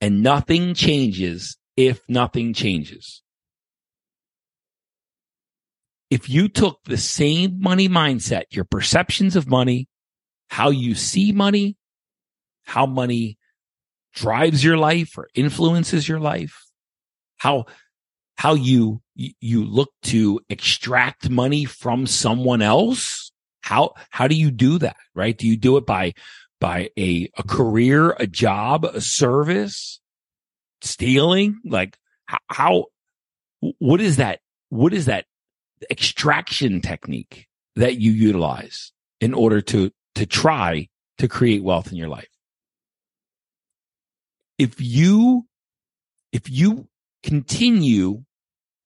And 0.00 0.22
nothing 0.22 0.74
changes 0.74 1.56
if 1.76 2.00
nothing 2.08 2.54
changes. 2.54 3.22
If 6.10 6.28
you 6.28 6.48
took 6.48 6.80
the 6.84 6.98
same 6.98 7.58
money 7.58 7.88
mindset, 7.88 8.42
your 8.50 8.64
perceptions 8.64 9.34
of 9.36 9.48
money, 9.48 9.88
how 10.48 10.68
you 10.68 10.94
see 10.94 11.32
money, 11.32 11.76
how 12.64 12.84
money 12.84 13.38
drives 14.12 14.62
your 14.62 14.76
life 14.76 15.16
or 15.16 15.28
influences 15.34 16.06
your 16.06 16.20
life, 16.20 16.54
how, 17.38 17.64
how 18.42 18.54
you, 18.54 19.00
you 19.14 19.64
look 19.64 19.92
to 20.02 20.40
extract 20.48 21.30
money 21.30 21.64
from 21.64 22.08
someone 22.08 22.60
else. 22.60 23.30
How, 23.60 23.94
how 24.10 24.26
do 24.26 24.34
you 24.34 24.50
do 24.50 24.78
that? 24.80 24.96
Right? 25.14 25.38
Do 25.38 25.46
you 25.46 25.56
do 25.56 25.76
it 25.76 25.86
by, 25.86 26.14
by 26.60 26.90
a, 26.98 27.30
a 27.38 27.44
career, 27.44 28.16
a 28.18 28.26
job, 28.26 28.84
a 28.84 29.00
service, 29.00 30.00
stealing? 30.80 31.60
Like 31.64 31.96
how, 32.26 32.38
how 32.48 32.84
what 33.78 34.00
is 34.00 34.16
that? 34.16 34.40
What 34.70 34.92
is 34.92 35.06
that 35.06 35.26
extraction 35.88 36.80
technique 36.80 37.46
that 37.76 38.00
you 38.00 38.10
utilize 38.10 38.90
in 39.20 39.34
order 39.34 39.60
to, 39.60 39.92
to 40.16 40.26
try 40.26 40.88
to 41.18 41.28
create 41.28 41.62
wealth 41.62 41.92
in 41.92 41.96
your 41.96 42.08
life. 42.08 42.26
If 44.58 44.80
you, 44.80 45.46
if 46.32 46.50
you 46.50 46.88
continue 47.22 48.24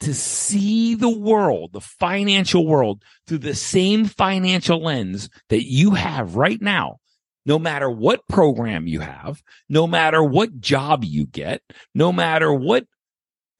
to 0.00 0.14
see 0.14 0.94
the 0.94 1.08
world, 1.08 1.72
the 1.72 1.80
financial 1.80 2.66
world 2.66 3.02
through 3.26 3.38
the 3.38 3.54
same 3.54 4.04
financial 4.04 4.82
lens 4.82 5.28
that 5.48 5.64
you 5.64 5.92
have 5.92 6.36
right 6.36 6.60
now, 6.60 6.98
no 7.46 7.58
matter 7.58 7.88
what 7.88 8.26
program 8.28 8.86
you 8.86 9.00
have, 9.00 9.42
no 9.68 9.86
matter 9.86 10.22
what 10.22 10.60
job 10.60 11.04
you 11.04 11.26
get, 11.26 11.62
no 11.94 12.12
matter 12.12 12.52
what 12.52 12.84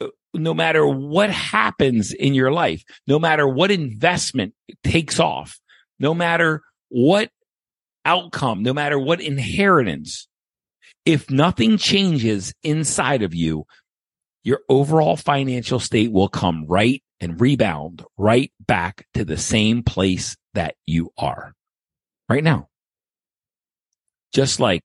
uh, 0.00 0.08
no 0.34 0.52
matter 0.52 0.86
what 0.86 1.30
happens 1.30 2.12
in 2.12 2.34
your 2.34 2.52
life, 2.52 2.84
no 3.06 3.18
matter 3.18 3.48
what 3.48 3.70
investment 3.70 4.52
takes 4.84 5.18
off, 5.18 5.58
no 5.98 6.12
matter 6.12 6.62
what 6.88 7.30
outcome, 8.04 8.62
no 8.62 8.74
matter 8.74 8.98
what 8.98 9.20
inheritance, 9.20 10.28
if 11.04 11.30
nothing 11.30 11.78
changes 11.78 12.52
inside 12.62 13.22
of 13.22 13.34
you, 13.34 13.64
your 14.46 14.60
overall 14.68 15.16
financial 15.16 15.80
state 15.80 16.12
will 16.12 16.28
come 16.28 16.66
right 16.68 17.02
and 17.20 17.40
rebound 17.40 18.04
right 18.16 18.52
back 18.64 19.04
to 19.12 19.24
the 19.24 19.36
same 19.36 19.82
place 19.82 20.36
that 20.54 20.76
you 20.86 21.10
are 21.18 21.52
right 22.28 22.44
now. 22.44 22.68
Just 24.32 24.60
like, 24.60 24.84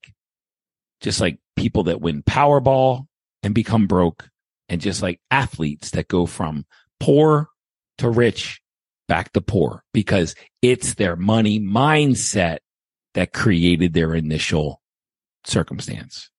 just 1.00 1.20
like 1.20 1.38
people 1.54 1.84
that 1.84 2.00
win 2.00 2.24
Powerball 2.24 3.06
and 3.44 3.54
become 3.54 3.86
broke 3.86 4.28
and 4.68 4.80
just 4.80 5.00
like 5.00 5.20
athletes 5.30 5.92
that 5.92 6.08
go 6.08 6.26
from 6.26 6.66
poor 6.98 7.48
to 7.98 8.10
rich 8.10 8.60
back 9.06 9.32
to 9.32 9.40
poor 9.40 9.84
because 9.94 10.34
it's 10.60 10.94
their 10.94 11.14
money 11.14 11.60
mindset 11.60 12.58
that 13.14 13.32
created 13.32 13.92
their 13.92 14.12
initial 14.12 14.82
circumstance. 15.44 16.31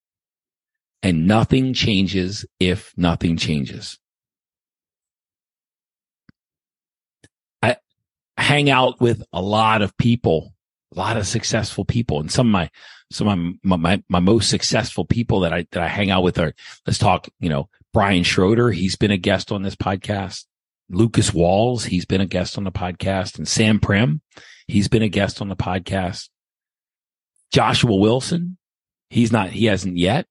And 1.03 1.27
nothing 1.27 1.73
changes 1.73 2.45
if 2.61 2.93
nothing 2.95 3.35
changes. 3.35 3.99
I 7.61 7.75
hang 8.37 8.69
out 8.69 9.01
with 9.01 9.21
a 9.33 9.41
lot 9.41 9.81
of 9.81 9.97
people, 9.97 10.53
a 10.95 10.97
lot 10.97 11.17
of 11.17 11.27
successful 11.27 11.83
people 11.83 12.21
and 12.21 12.31
some 12.31 12.47
of 12.47 12.51
my, 12.53 12.69
some 13.11 13.27
of 13.27 13.37
my, 13.63 13.75
my, 13.75 14.03
my 14.07 14.19
most 14.21 14.49
successful 14.49 15.03
people 15.03 15.41
that 15.41 15.51
I, 15.51 15.67
that 15.73 15.83
I 15.83 15.89
hang 15.89 16.09
out 16.09 16.23
with 16.23 16.39
are, 16.39 16.53
let's 16.87 16.99
talk, 16.99 17.27
you 17.41 17.49
know, 17.49 17.67
Brian 17.91 18.23
Schroeder, 18.23 18.71
he's 18.71 18.95
been 18.95 19.11
a 19.11 19.17
guest 19.17 19.51
on 19.51 19.61
this 19.61 19.75
podcast. 19.75 20.45
Lucas 20.89 21.33
Walls, 21.33 21.83
he's 21.83 22.05
been 22.05 22.21
a 22.21 22.25
guest 22.25 22.57
on 22.57 22.63
the 22.63 22.71
podcast. 22.71 23.37
And 23.37 23.47
Sam 23.47 23.79
Prim, 23.79 24.21
he's 24.67 24.87
been 24.87 25.03
a 25.03 25.09
guest 25.09 25.41
on 25.41 25.49
the 25.49 25.55
podcast. 25.57 26.29
Joshua 27.51 27.95
Wilson, 27.95 28.57
he's 29.09 29.33
not, 29.33 29.49
he 29.49 29.65
hasn't 29.65 29.97
yet. 29.97 30.27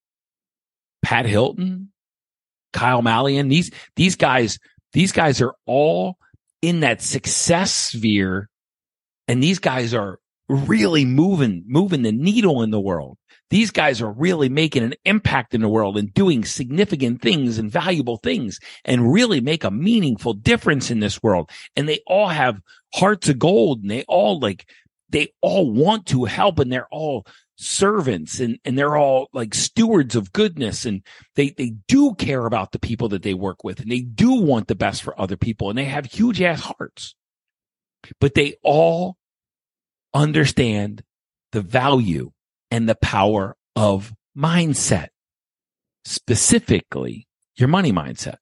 Pat 1.03 1.27
Hilton, 1.27 1.67
mm-hmm. 1.67 1.83
Kyle 2.73 3.03
Mallian, 3.03 3.49
these, 3.49 3.71
these 3.97 4.17
guys, 4.17 4.59
these 4.93 5.13
guys 5.13 5.41
are 5.41 5.55
all 5.67 6.17
in 6.61 6.81
that 6.81 7.03
success 7.03 7.73
sphere. 7.73 8.49
And 9.29 9.43
these 9.43 9.59
guys 9.59 9.95
are 9.95 10.19
really 10.49 11.05
moving, 11.05 11.65
moving 11.67 12.03
the 12.03 12.13
needle 12.13 12.63
in 12.63 12.71
the 12.71 12.81
world. 12.81 13.19
These 13.51 13.71
guys 13.71 14.01
are 14.01 14.11
really 14.11 14.49
making 14.49 14.83
an 14.83 14.95
impact 15.05 15.55
in 15.55 15.61
the 15.61 15.69
world 15.69 15.99
and 15.99 16.13
doing 16.15 16.45
significant 16.45 17.21
things 17.21 17.59
and 17.59 17.71
valuable 17.71 18.17
things 18.17 18.59
and 18.85 19.13
really 19.13 19.43
make 19.43 19.63
a 19.63 19.71
meaningful 19.71 20.33
difference 20.33 20.91
in 20.91 21.01
this 21.01 21.23
world. 21.23 21.51
And 21.77 21.87
they 21.87 22.01
all 22.07 22.29
have 22.29 22.61
hearts 22.95 23.29
of 23.29 23.39
gold 23.39 23.83
and 23.83 23.91
they 23.91 24.05
all 24.09 24.41
like, 24.41 24.67
they 25.11 25.35
all 25.43 25.71
want 25.71 26.07
to 26.07 26.25
help 26.25 26.61
and 26.61 26.73
they're 26.73 26.89
all 26.91 27.27
servants 27.63 28.41
and, 28.41 28.59
and 28.65 28.77
they're 28.77 28.97
all 28.97 29.29
like 29.33 29.55
stewards 29.55 30.17
of 30.17 30.33
goodness 30.33 30.85
and 30.85 31.03
they, 31.37 31.51
they 31.51 31.71
do 31.89 32.15
care 32.15 32.47
about 32.47 32.73
the 32.73 32.79
people 32.79 33.09
that 33.09 33.23
they 33.23 33.35
work 33.35 33.63
with 33.65 33.81
and 33.81 33.91
they 33.91 34.01
do 34.01 34.33
want 34.33 34.69
the 34.69 34.75
best 34.75 35.03
for 35.03 35.19
other 35.21 35.37
people 35.37 35.71
and 35.71 35.79
they 35.79 35.85
have 35.85 36.07
huge 36.07 36.43
ass 36.43 36.61
hearts, 36.61 37.15
but 38.21 38.35
they 38.35 38.57
all 38.63 39.17
understand 40.13 41.03
the 41.53 41.61
value 41.61 42.33
and 42.71 42.89
the 42.89 42.95
power 42.97 43.57
of 43.77 44.13
mindset, 44.37 45.09
specifically 46.05 47.27
your 47.57 47.69
money 47.69 47.93
mindset. 47.93 48.37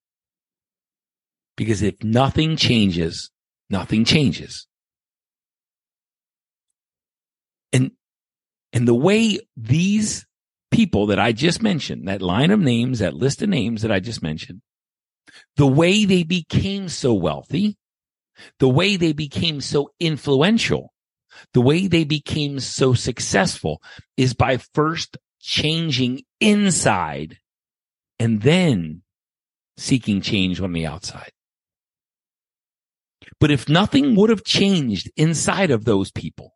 Because 1.56 1.82
if 1.82 2.02
nothing 2.02 2.56
changes, 2.56 3.30
nothing 3.68 4.04
changes. 4.04 4.66
And, 7.72 7.92
and 8.72 8.86
the 8.86 8.94
way 8.94 9.38
these 9.56 10.26
people 10.70 11.06
that 11.06 11.18
I 11.18 11.32
just 11.32 11.62
mentioned, 11.62 12.08
that 12.08 12.22
line 12.22 12.50
of 12.50 12.60
names, 12.60 13.00
that 13.00 13.14
list 13.14 13.42
of 13.42 13.48
names 13.48 13.82
that 13.82 13.92
I 13.92 14.00
just 14.00 14.22
mentioned, 14.22 14.62
the 15.56 15.66
way 15.66 16.04
they 16.04 16.22
became 16.22 16.88
so 16.88 17.14
wealthy, 17.14 17.76
the 18.58 18.68
way 18.68 18.96
they 18.96 19.12
became 19.12 19.60
so 19.60 19.90
influential 19.98 20.92
the 21.52 21.60
way 21.60 21.86
they 21.86 22.04
became 22.04 22.60
so 22.60 22.94
successful 22.94 23.82
is 24.16 24.34
by 24.34 24.56
first 24.56 25.16
changing 25.40 26.22
inside 26.40 27.38
and 28.18 28.42
then 28.42 29.02
seeking 29.76 30.20
change 30.20 30.60
on 30.60 30.72
the 30.72 30.86
outside. 30.86 31.30
But 33.38 33.50
if 33.50 33.68
nothing 33.68 34.16
would 34.16 34.30
have 34.30 34.44
changed 34.44 35.10
inside 35.16 35.70
of 35.70 35.84
those 35.84 36.10
people, 36.10 36.54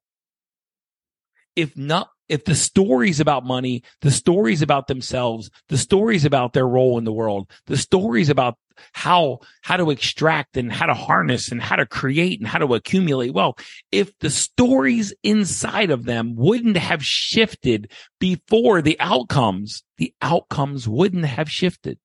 if 1.57 1.77
not, 1.77 2.11
if 2.29 2.45
the 2.45 2.55
stories 2.55 3.21
about 3.21 3.45
money, 3.45 3.83
the 4.01 4.11
stories 4.11 4.63
about 4.63 4.87
themselves, 4.87 5.51
the 5.69 5.79
stories 5.79 6.25
about 6.25 6.53
their 6.53 6.67
role 6.67 6.99
in 6.99 7.05
the 7.05 7.13
world, 7.13 7.51
the 7.67 7.77
stories 7.77 8.31
about 8.31 8.57
how, 8.93 9.39
how 9.63 9.77
to 9.77 9.91
extract 9.91 10.57
and 10.57 10.73
how 10.73 10.87
to 10.87 10.95
harness 10.95 11.53
and 11.53 11.63
how 11.63 11.77
to 11.77 11.87
create 11.87 12.41
and 12.41 12.49
how 12.49 12.59
to 12.59 12.75
accumulate. 12.75 13.35
Well, 13.35 13.57
if 13.93 14.19
the 14.19 14.31
stories 14.31 15.15
inside 15.23 15.91
of 15.91 16.05
them 16.05 16.35
wouldn't 16.35 16.77
have 16.77 17.05
shifted 17.05 17.93
before 18.19 18.83
the 18.83 18.99
outcomes, 18.99 19.85
the 19.99 20.15
outcomes 20.23 20.89
wouldn't 20.89 21.27
have 21.27 21.51
shifted. 21.51 21.99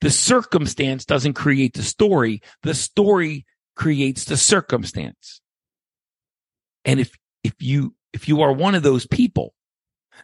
The 0.00 0.10
circumstance 0.10 1.06
doesn't 1.06 1.34
create 1.34 1.74
the 1.74 1.82
story. 1.82 2.42
The 2.62 2.74
story 2.74 3.46
creates 3.74 4.24
the 4.24 4.36
circumstance. 4.36 5.40
And 6.84 7.00
if, 7.00 7.10
if 7.46 7.54
you 7.60 7.94
if 8.12 8.28
you 8.28 8.42
are 8.42 8.52
one 8.52 8.74
of 8.74 8.82
those 8.82 9.06
people 9.06 9.54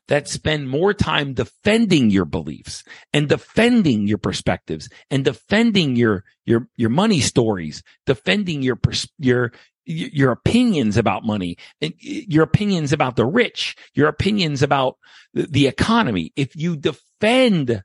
that 0.08 0.28
spend 0.28 0.68
more 0.68 0.94
time 0.94 1.34
defending 1.34 2.10
your 2.10 2.24
beliefs 2.24 2.82
and 3.12 3.28
defending 3.28 4.06
your 4.06 4.18
perspectives 4.18 4.88
and 5.10 5.24
defending 5.24 5.94
your, 5.96 6.24
your, 6.46 6.68
your 6.76 6.90
money 6.90 7.20
stories, 7.20 7.82
defending 8.06 8.62
your, 8.62 8.80
your, 9.18 9.52
your 9.84 10.32
opinions 10.32 10.96
about 10.96 11.24
money 11.24 11.56
and 11.80 11.92
your 11.98 12.42
opinions 12.42 12.92
about 12.92 13.16
the 13.16 13.26
rich, 13.26 13.76
your 13.94 14.08
opinions 14.08 14.62
about 14.62 14.96
the 15.34 15.66
economy. 15.66 16.32
If 16.36 16.56
you 16.56 16.76
defend 16.76 17.82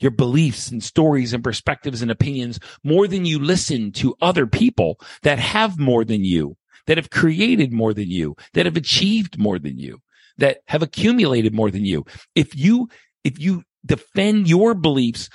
your 0.00 0.10
beliefs 0.10 0.70
and 0.70 0.82
stories 0.82 1.32
and 1.32 1.44
perspectives 1.44 2.02
and 2.02 2.10
opinions 2.10 2.58
more 2.84 3.06
than 3.06 3.24
you 3.24 3.38
listen 3.38 3.92
to 3.92 4.14
other 4.20 4.46
people 4.46 4.98
that 5.22 5.38
have 5.38 5.78
more 5.78 6.04
than 6.04 6.24
you 6.24 6.56
that 6.90 6.98
have 6.98 7.10
created 7.10 7.72
more 7.72 7.94
than 7.94 8.10
you, 8.10 8.34
that 8.52 8.66
have 8.66 8.76
achieved 8.76 9.38
more 9.38 9.60
than 9.60 9.78
you, 9.78 10.00
that 10.38 10.58
have 10.66 10.82
accumulated 10.82 11.54
more 11.54 11.70
than 11.70 11.84
you. 11.84 12.04
If 12.34 12.56
you, 12.56 12.88
if 13.22 13.38
you 13.38 13.62
defend 13.86 14.48
your 14.48 14.74
beliefs 14.74 15.28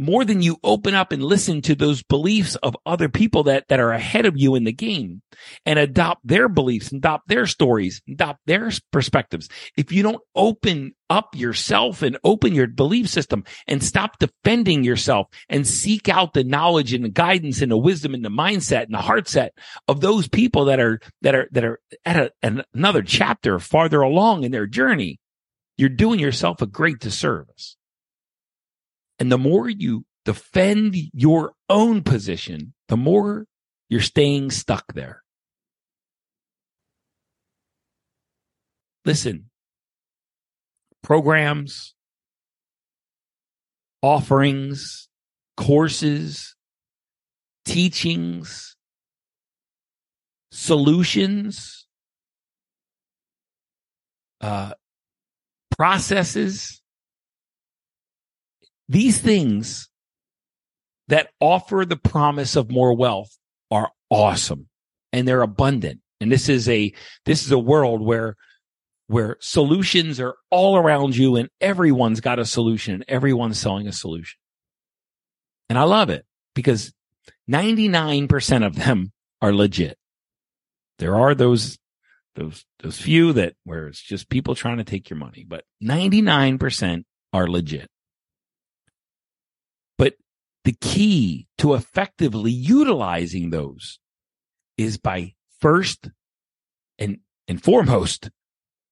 more 0.00 0.24
than 0.24 0.40
you 0.40 0.56
open 0.64 0.94
up 0.94 1.12
and 1.12 1.22
listen 1.22 1.60
to 1.60 1.74
those 1.74 2.02
beliefs 2.02 2.56
of 2.56 2.74
other 2.86 3.10
people 3.10 3.42
that, 3.42 3.68
that 3.68 3.80
are 3.80 3.92
ahead 3.92 4.24
of 4.24 4.34
you 4.36 4.54
in 4.54 4.64
the 4.64 4.72
game 4.72 5.20
and 5.66 5.78
adopt 5.78 6.26
their 6.26 6.48
beliefs, 6.48 6.90
and 6.90 6.98
adopt 6.98 7.28
their 7.28 7.46
stories, 7.46 8.00
and 8.06 8.14
adopt 8.14 8.40
their 8.46 8.70
perspectives. 8.90 9.48
If 9.76 9.92
you 9.92 10.02
don't 10.02 10.22
open 10.34 10.94
up 11.10 11.36
yourself 11.36 12.00
and 12.00 12.16
open 12.24 12.54
your 12.54 12.66
belief 12.66 13.08
system 13.08 13.44
and 13.66 13.84
stop 13.84 14.18
defending 14.18 14.84
yourself 14.84 15.26
and 15.50 15.66
seek 15.66 16.08
out 16.08 16.32
the 16.32 16.44
knowledge 16.44 16.94
and 16.94 17.04
the 17.04 17.10
guidance 17.10 17.60
and 17.60 17.70
the 17.70 17.76
wisdom 17.76 18.14
and 18.14 18.24
the 18.24 18.30
mindset 18.30 18.84
and 18.84 18.94
the 18.94 18.98
heart 18.98 19.28
set 19.28 19.52
of 19.86 20.00
those 20.00 20.28
people 20.28 20.64
that 20.66 20.80
are, 20.80 20.98
that 21.20 21.34
are, 21.34 21.48
that 21.52 21.64
are 21.64 21.80
at, 22.06 22.32
a, 22.42 22.64
another 22.72 23.02
chapter 23.02 23.58
farther 23.58 24.00
along 24.00 24.44
in 24.44 24.52
their 24.52 24.66
journey, 24.66 25.20
you're 25.76 25.88
doing 25.90 26.20
yourself 26.20 26.62
a 26.62 26.66
great 26.66 27.00
disservice. 27.00 27.76
And 29.20 29.30
the 29.30 29.38
more 29.38 29.68
you 29.68 30.04
defend 30.24 30.96
your 31.12 31.52
own 31.68 32.02
position, 32.02 32.72
the 32.88 32.96
more 32.96 33.46
you're 33.90 34.00
staying 34.00 34.50
stuck 34.50 34.94
there. 34.94 35.22
Listen, 39.04 39.50
programs, 41.02 41.94
offerings, 44.02 45.08
courses, 45.56 46.56
teachings, 47.66 48.76
solutions, 50.50 51.86
uh, 54.40 54.72
processes, 55.76 56.79
these 58.90 59.18
things 59.18 59.88
that 61.06 61.30
offer 61.38 61.84
the 61.86 61.96
promise 61.96 62.56
of 62.56 62.72
more 62.72 62.92
wealth 62.92 63.38
are 63.70 63.92
awesome 64.10 64.66
and 65.12 65.26
they're 65.26 65.42
abundant. 65.42 66.00
And 66.20 66.30
this 66.30 66.48
is 66.48 66.68
a, 66.68 66.92
this 67.24 67.44
is 67.44 67.52
a 67.52 67.58
world 67.58 68.04
where, 68.04 68.34
where 69.06 69.36
solutions 69.38 70.18
are 70.18 70.34
all 70.50 70.76
around 70.76 71.16
you 71.16 71.36
and 71.36 71.48
everyone's 71.60 72.20
got 72.20 72.40
a 72.40 72.44
solution 72.44 72.94
and 72.94 73.04
everyone's 73.06 73.60
selling 73.60 73.86
a 73.86 73.92
solution. 73.92 74.38
And 75.68 75.78
I 75.78 75.84
love 75.84 76.10
it 76.10 76.26
because 76.56 76.92
99% 77.48 78.66
of 78.66 78.74
them 78.74 79.12
are 79.40 79.52
legit. 79.52 79.98
There 80.98 81.14
are 81.14 81.36
those, 81.36 81.78
those, 82.34 82.64
those 82.80 83.00
few 83.00 83.32
that 83.34 83.54
where 83.62 83.86
it's 83.86 84.02
just 84.02 84.28
people 84.28 84.56
trying 84.56 84.78
to 84.78 84.84
take 84.84 85.08
your 85.08 85.16
money, 85.16 85.46
but 85.48 85.62
99% 85.80 87.04
are 87.32 87.46
legit. 87.46 87.88
But 90.00 90.14
the 90.64 90.72
key 90.72 91.46
to 91.58 91.74
effectively 91.74 92.50
utilizing 92.50 93.50
those 93.50 93.98
is 94.78 94.96
by 94.96 95.34
first 95.60 96.08
and, 96.98 97.18
and 97.46 97.62
foremost 97.62 98.30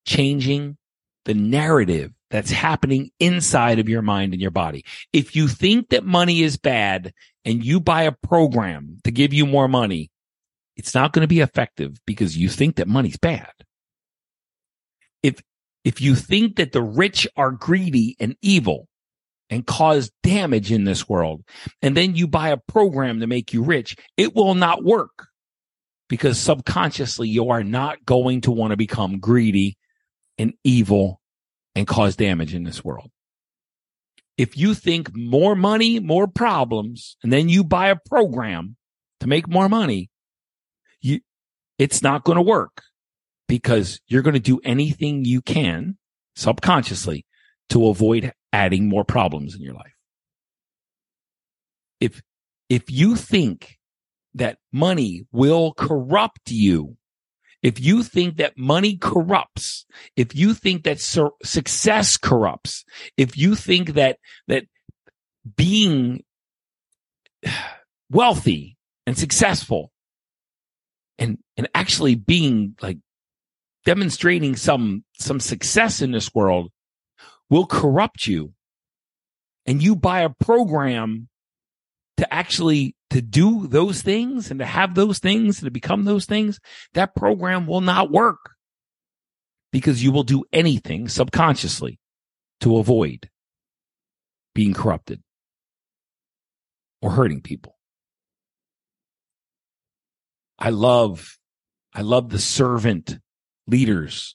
changing 0.07 0.77
the 1.25 1.33
narrative 1.33 2.13
that's 2.29 2.51
happening 2.51 3.11
inside 3.19 3.79
of 3.79 3.89
your 3.89 4.03
mind 4.03 4.35
and 4.35 4.43
your 4.43 4.51
body. 4.51 4.85
If 5.11 5.35
you 5.35 5.49
think 5.49 5.89
that 5.89 6.05
money 6.05 6.43
is 6.43 6.59
bad 6.59 7.15
and 7.43 7.65
you 7.65 7.81
buy 7.81 8.03
a 8.03 8.13
program 8.13 8.99
to 9.05 9.11
give 9.11 9.33
you 9.33 9.47
more 9.47 9.67
money, 9.67 10.11
it's 10.77 10.95
not 10.95 11.15
going 11.15 11.23
to 11.23 11.27
be 11.27 11.41
effective 11.41 11.97
because 12.05 12.37
you 12.37 12.51
think 12.51 12.77
that 12.77 12.87
money's 12.87 13.17
bad. 13.17 13.53
If, 15.23 15.41
if 15.85 16.03
you 16.03 16.15
think 16.15 16.57
that 16.57 16.73
the 16.73 16.83
rich 16.83 17.27
are 17.35 17.51
greedy 17.51 18.15
and 18.21 18.37
evil, 18.43 18.88
and 19.51 19.67
cause 19.67 20.11
damage 20.23 20.71
in 20.71 20.85
this 20.85 21.09
world. 21.09 21.43
And 21.83 21.97
then 21.97 22.15
you 22.15 22.27
buy 22.27 22.51
a 22.51 22.57
program 22.57 23.21
to 23.21 23.27
make 23.27 23.53
you 23.53 23.63
rich. 23.63 23.97
It 24.17 24.35
will 24.35 24.55
not 24.55 24.85
work 24.85 25.29
because 26.09 26.39
subconsciously 26.39 27.29
you 27.29 27.51
are 27.51 27.65
not 27.65 28.05
going 28.05 28.43
to 28.43 28.51
want 28.51 28.73
to 28.73 28.77
become 28.77 29.21
greedy 29.21 29.77
and 30.37 30.55
evil 30.65 31.21
and 31.75 31.87
cause 31.87 32.17
damage 32.17 32.55
in 32.55 32.65
this 32.65 32.85
world. 32.85 33.11
If 34.37 34.57
you 34.57 34.75
think 34.75 35.15
more 35.17 35.57
money, 35.57 35.99
more 35.99 36.29
problems, 36.29 37.17
and 37.23 37.33
then 37.33 37.49
you 37.49 37.65
buy 37.65 37.89
a 37.89 37.97
program 37.97 38.77
to 39.21 39.27
make 39.27 39.49
more 39.49 39.69
money, 39.69 40.11
you, 41.01 41.21
it's 41.79 42.03
not 42.03 42.25
going 42.25 42.37
to 42.37 42.43
work 42.43 42.83
because 43.49 44.01
you're 44.07 44.23
going 44.23 44.35
to 44.35 44.41
do 44.41 44.61
anything 44.63 45.25
you 45.25 45.43
can 45.43 45.99
subconsciously 46.37 47.27
to 47.71 47.89
avoid 47.89 48.33
adding 48.53 48.89
more 48.89 49.05
problems 49.05 49.55
in 49.55 49.63
your 49.63 49.75
life. 49.75 49.95
If, 52.01 52.23
if 52.69 52.91
you 52.91 53.17
think 53.17 53.79
that 54.35 54.59
money 54.73 55.27
will 55.33 55.73
corrupt 55.75 56.51
you, 56.51 56.97
if 57.63 57.81
you 57.81 58.03
think 58.05 58.37
that 58.37 58.57
money 58.57 58.97
corrupts, 58.97 59.85
if 60.17 60.35
you 60.35 60.55
think 60.55 60.85
that 60.85 61.01
su- 61.01 61.35
success 61.43 62.17
corrupts, 62.17 62.85
if 63.17 63.37
you 63.37 63.57
think 63.57 63.95
that, 63.95 64.19
that 64.47 64.65
being 65.57 66.23
wealthy 68.11 68.77
and 69.07 69.19
successful 69.19 69.91
and, 71.19 71.39
and 71.57 71.69
actually 71.75 72.15
being 72.15 72.77
like 72.81 72.99
demonstrating 73.85 74.55
some, 74.55 75.05
some 75.19 75.41
success 75.41 76.01
in 76.01 76.13
this 76.13 76.33
world 76.33 76.71
will 77.51 77.67
corrupt 77.67 78.27
you 78.27 78.53
and 79.67 79.83
you 79.83 79.97
buy 79.97 80.21
a 80.21 80.31
program 80.31 81.29
to 82.17 82.35
actually 82.35 82.97
to 83.11 83.23
do 83.23 83.67
those 83.67 84.03
things 84.03 84.51
and 84.51 84.61
to 84.61 84.67
have 84.67 84.95
those 84.95 85.19
things 85.19 85.59
and 85.59 85.67
to 85.67 85.71
become 85.71 86.05
those 86.05 86.27
things, 86.27 86.61
that 86.95 87.15
program 87.15 87.67
will 87.67 87.81
not 87.81 88.11
work 88.11 88.51
because 89.73 90.03
you 90.03 90.13
will 90.13 90.25
do 90.25 90.45
anything 90.53 91.09
subconsciously 91.09 91.99
to 92.61 92.79
avoid 92.79 93.31
being 94.55 94.75
corrupted 94.75 95.23
or 97.01 97.13
hurting 97.13 97.41
people. 97.41 97.77
I 100.59 100.71
love, 100.71 101.39
I 101.95 102.03
love 102.03 102.31
the 102.31 102.41
servant 102.41 103.19
leaders 103.67 104.35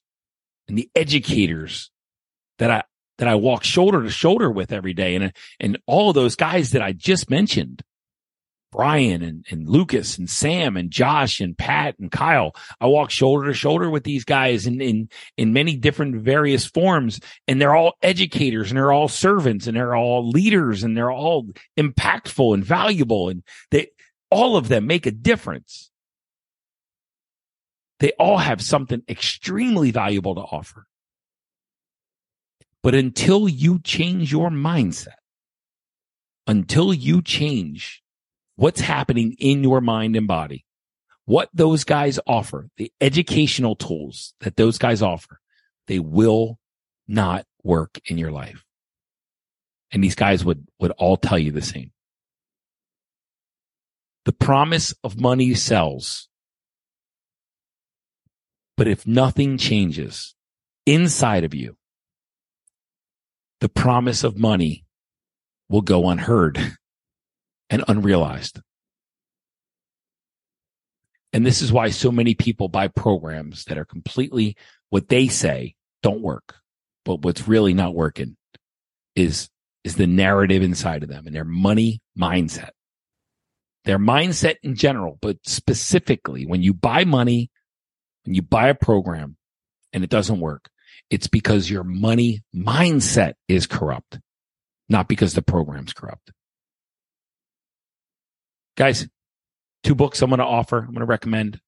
and 0.67 0.77
the 0.77 0.89
educators 0.95 1.91
that 2.59 2.71
I, 2.71 2.83
that 3.17 3.27
I 3.27 3.35
walk 3.35 3.63
shoulder 3.63 4.03
to 4.03 4.09
shoulder 4.09 4.49
with 4.49 4.71
every 4.71 4.93
day. 4.93 5.15
And, 5.15 5.33
and 5.59 5.77
all 5.85 6.13
those 6.13 6.35
guys 6.35 6.71
that 6.71 6.81
I 6.81 6.93
just 6.93 7.29
mentioned, 7.29 7.83
Brian 8.73 9.21
and, 9.21 9.45
and 9.51 9.69
Lucas 9.69 10.17
and 10.17 10.27
Sam 10.27 10.75
and 10.77 10.89
Josh 10.89 11.39
and 11.39 11.55
Pat 11.55 11.99
and 11.99 12.11
Kyle. 12.11 12.55
I 12.81 12.87
walk 12.87 13.11
shoulder 13.11 13.45
to 13.45 13.53
shoulder 13.53 13.87
with 13.87 14.03
these 14.03 14.25
guys 14.25 14.65
in, 14.65 14.81
in, 14.81 15.09
in 15.37 15.53
many 15.53 15.75
different 15.75 16.15
various 16.15 16.65
forms. 16.65 17.19
And 17.47 17.61
they're 17.61 17.75
all 17.75 17.93
educators 18.01 18.71
and 18.71 18.77
they're 18.77 18.91
all 18.91 19.07
servants 19.07 19.67
and 19.67 19.77
they're 19.77 19.95
all 19.95 20.27
leaders 20.27 20.83
and 20.83 20.97
they're 20.97 21.11
all 21.11 21.49
impactful 21.77 22.55
and 22.55 22.65
valuable. 22.65 23.29
And 23.29 23.43
they, 23.69 23.89
all 24.31 24.57
of 24.57 24.69
them 24.69 24.87
make 24.87 25.05
a 25.05 25.11
difference. 25.11 25.91
They 27.99 28.13
all 28.13 28.39
have 28.39 28.59
something 28.59 29.03
extremely 29.07 29.91
valuable 29.91 30.33
to 30.33 30.41
offer. 30.41 30.87
But 32.83 32.93
until 32.93 33.47
you 33.47 33.79
change 33.79 34.31
your 34.31 34.49
mindset, 34.49 35.15
until 36.45 36.93
you 36.93 37.21
change 37.21 38.03
what's 38.57 38.81
happening 38.81 39.35
in 39.39 39.63
your 39.63 39.79
mind 39.79 40.17
and 40.17 40.27
body, 40.27 40.65
what 41.25 41.49
those 41.53 41.85
guys 41.85 42.19
offer, 42.27 42.67
the 42.75 42.91
educational 42.99 43.75
tools 43.75 44.33
that 44.41 44.57
those 44.57 44.77
guys 44.77 45.01
offer, 45.01 45.39
they 45.87 45.99
will 45.99 46.59
not 47.07 47.45
work 47.63 47.99
in 48.05 48.17
your 48.17 48.31
life. 48.31 48.65
And 49.93 50.03
these 50.03 50.15
guys 50.15 50.43
would, 50.43 50.67
would 50.79 50.91
all 50.91 51.15
tell 51.15 51.39
you 51.39 51.51
the 51.51 51.61
same. 51.61 51.91
The 54.25 54.33
promise 54.33 54.93
of 55.03 55.19
money 55.19 55.53
sells. 55.53 56.27
But 58.75 58.87
if 58.87 59.07
nothing 59.07 59.57
changes 59.57 60.35
inside 60.85 61.43
of 61.43 61.53
you, 61.53 61.77
the 63.63 63.69
promise 63.69 64.25
of 64.25 64.37
money 64.37 64.83
will 65.69 65.79
go 65.79 66.09
unheard 66.09 66.59
and 67.69 67.81
unrealized. 67.87 68.59
And 71.31 71.45
this 71.45 71.61
is 71.61 71.71
why 71.71 71.89
so 71.91 72.11
many 72.11 72.35
people 72.35 72.67
buy 72.67 72.89
programs 72.89 73.63
that 73.65 73.77
are 73.77 73.85
completely 73.85 74.57
what 74.89 75.07
they 75.07 75.29
say 75.29 75.75
don't 76.01 76.21
work. 76.21 76.55
But 77.05 77.21
what's 77.21 77.47
really 77.47 77.73
not 77.73 77.95
working 77.95 78.35
is, 79.15 79.49
is 79.85 79.95
the 79.95 80.07
narrative 80.07 80.61
inside 80.61 81.01
of 81.01 81.07
them 81.07 81.25
and 81.25 81.33
their 81.33 81.45
money 81.45 82.01
mindset. 82.19 82.71
Their 83.85 83.97
mindset 83.97 84.55
in 84.61 84.75
general, 84.75 85.17
but 85.21 85.37
specifically 85.45 86.45
when 86.45 86.61
you 86.61 86.73
buy 86.73 87.05
money, 87.05 87.49
when 88.25 88.35
you 88.35 88.41
buy 88.41 88.67
a 88.67 88.75
program 88.75 89.37
and 89.93 90.03
it 90.03 90.09
doesn't 90.09 90.41
work, 90.41 90.69
it's 91.09 91.27
because 91.27 91.69
your 91.69 91.83
money 91.83 92.43
mindset 92.55 93.33
is 93.47 93.67
corrupt, 93.67 94.19
not 94.89 95.07
because 95.07 95.33
the 95.33 95.41
program's 95.41 95.93
corrupt. 95.93 96.31
Guys, 98.75 99.07
two 99.83 99.95
books 99.95 100.21
I'm 100.21 100.29
going 100.29 100.39
to 100.39 100.45
offer. 100.45 100.79
I'm 100.79 100.87
going 100.87 100.99
to 100.99 101.05
recommend 101.05 101.59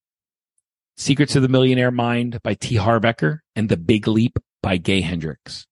Secrets 0.97 1.35
of 1.35 1.41
the 1.41 1.49
Millionaire 1.49 1.91
Mind 1.91 2.41
by 2.41 2.53
T. 2.53 2.75
Harv 2.75 3.03
Eker 3.03 3.39
and 3.55 3.69
The 3.69 3.77
Big 3.77 4.07
Leap 4.07 4.39
by 4.63 4.77
Gay 4.77 5.01
Hendricks. 5.01 5.67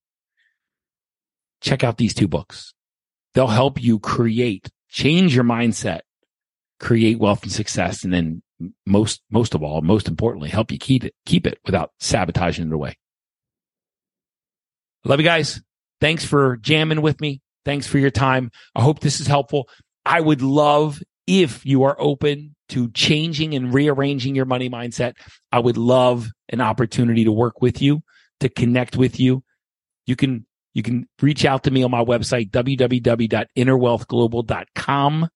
Check 1.62 1.84
out 1.84 1.98
these 1.98 2.14
two 2.14 2.28
books. 2.28 2.74
They'll 3.34 3.48
help 3.48 3.82
you 3.82 4.00
create, 4.00 4.70
change 4.90 5.34
your 5.34 5.46
mindset, 5.46 6.02
create 6.80 7.20
wealth 7.20 7.44
and 7.44 7.52
success, 7.52 8.04
and 8.04 8.14
then 8.14 8.44
most, 8.86 9.22
most 9.32 9.56
of 9.56 9.64
all, 9.64 9.82
most 9.82 10.08
importantly, 10.08 10.50
help 10.50 10.72
you 10.72 10.78
keep 10.78 11.06
it, 11.06 11.16
keep 11.26 11.48
it 11.48 11.58
without 11.66 11.92
sabotaging 12.00 12.68
it 12.68 12.74
away. 12.74 12.96
Love 15.06 15.20
you 15.20 15.26
guys. 15.26 15.62
Thanks 16.00 16.24
for 16.26 16.58
jamming 16.58 17.02
with 17.02 17.20
me. 17.22 17.42
Thanks 17.66 17.88
for 17.88 17.98
your 17.98 18.12
time. 18.12 18.52
I 18.76 18.82
hope 18.82 19.00
this 19.00 19.22
is 19.22 19.28
helpful. 19.28 19.70
I 20.06 20.20
would 20.20 20.42
love 20.42 21.02
if 21.28 21.66
you 21.66 21.84
are 21.84 21.96
open 22.00 22.56
to 22.70 22.90
changing 22.92 23.54
and 23.54 23.72
rearranging 23.74 24.36
your 24.36 24.46
money 24.46 24.70
mindset. 24.70 25.14
I 25.52 25.60
would 25.60 25.76
love 25.78 26.30
an 26.50 26.62
opportunity 26.62 27.26
to 27.26 27.32
work 27.32 27.62
with 27.62 27.82
you, 27.82 28.02
to 28.40 28.50
connect 28.50 28.98
with 28.98 29.20
you. 29.20 29.44
You 30.06 30.16
can, 30.16 30.46
you 30.74 30.84
can 30.84 31.08
reach 31.22 31.46
out 31.46 31.64
to 31.64 31.72
me 31.72 31.84
on 31.84 31.92
my 31.92 32.04
website, 32.04 32.50
www.innerwealthglobal.com. 32.52 35.30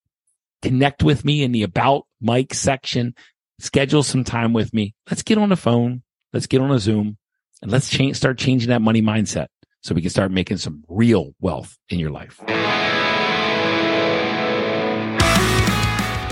Connect 0.62 1.04
with 1.04 1.24
me 1.24 1.44
in 1.44 1.52
the 1.52 1.64
about 1.64 2.08
Mike 2.20 2.54
section. 2.54 3.14
Schedule 3.60 4.04
some 4.04 4.24
time 4.24 4.54
with 4.54 4.74
me. 4.74 4.96
Let's 5.10 5.24
get 5.24 5.38
on 5.38 5.50
the 5.50 5.56
phone. 5.56 6.04
Let's 6.34 6.48
get 6.48 6.62
on 6.62 6.72
a 6.72 6.80
Zoom 6.80 7.18
and 7.62 7.72
let's 7.72 7.90
change, 7.90 8.18
start 8.18 8.38
changing 8.38 8.70
that 8.70 8.82
money 8.82 9.02
mindset 9.02 9.48
so 9.88 9.96
we 9.96 10.02
can 10.02 10.10
start 10.10 10.32
making 10.32 10.58
some 10.58 10.84
real 10.90 11.34
wealth 11.40 11.78
in 11.88 11.98
your 11.98 12.12
life. 12.12 12.42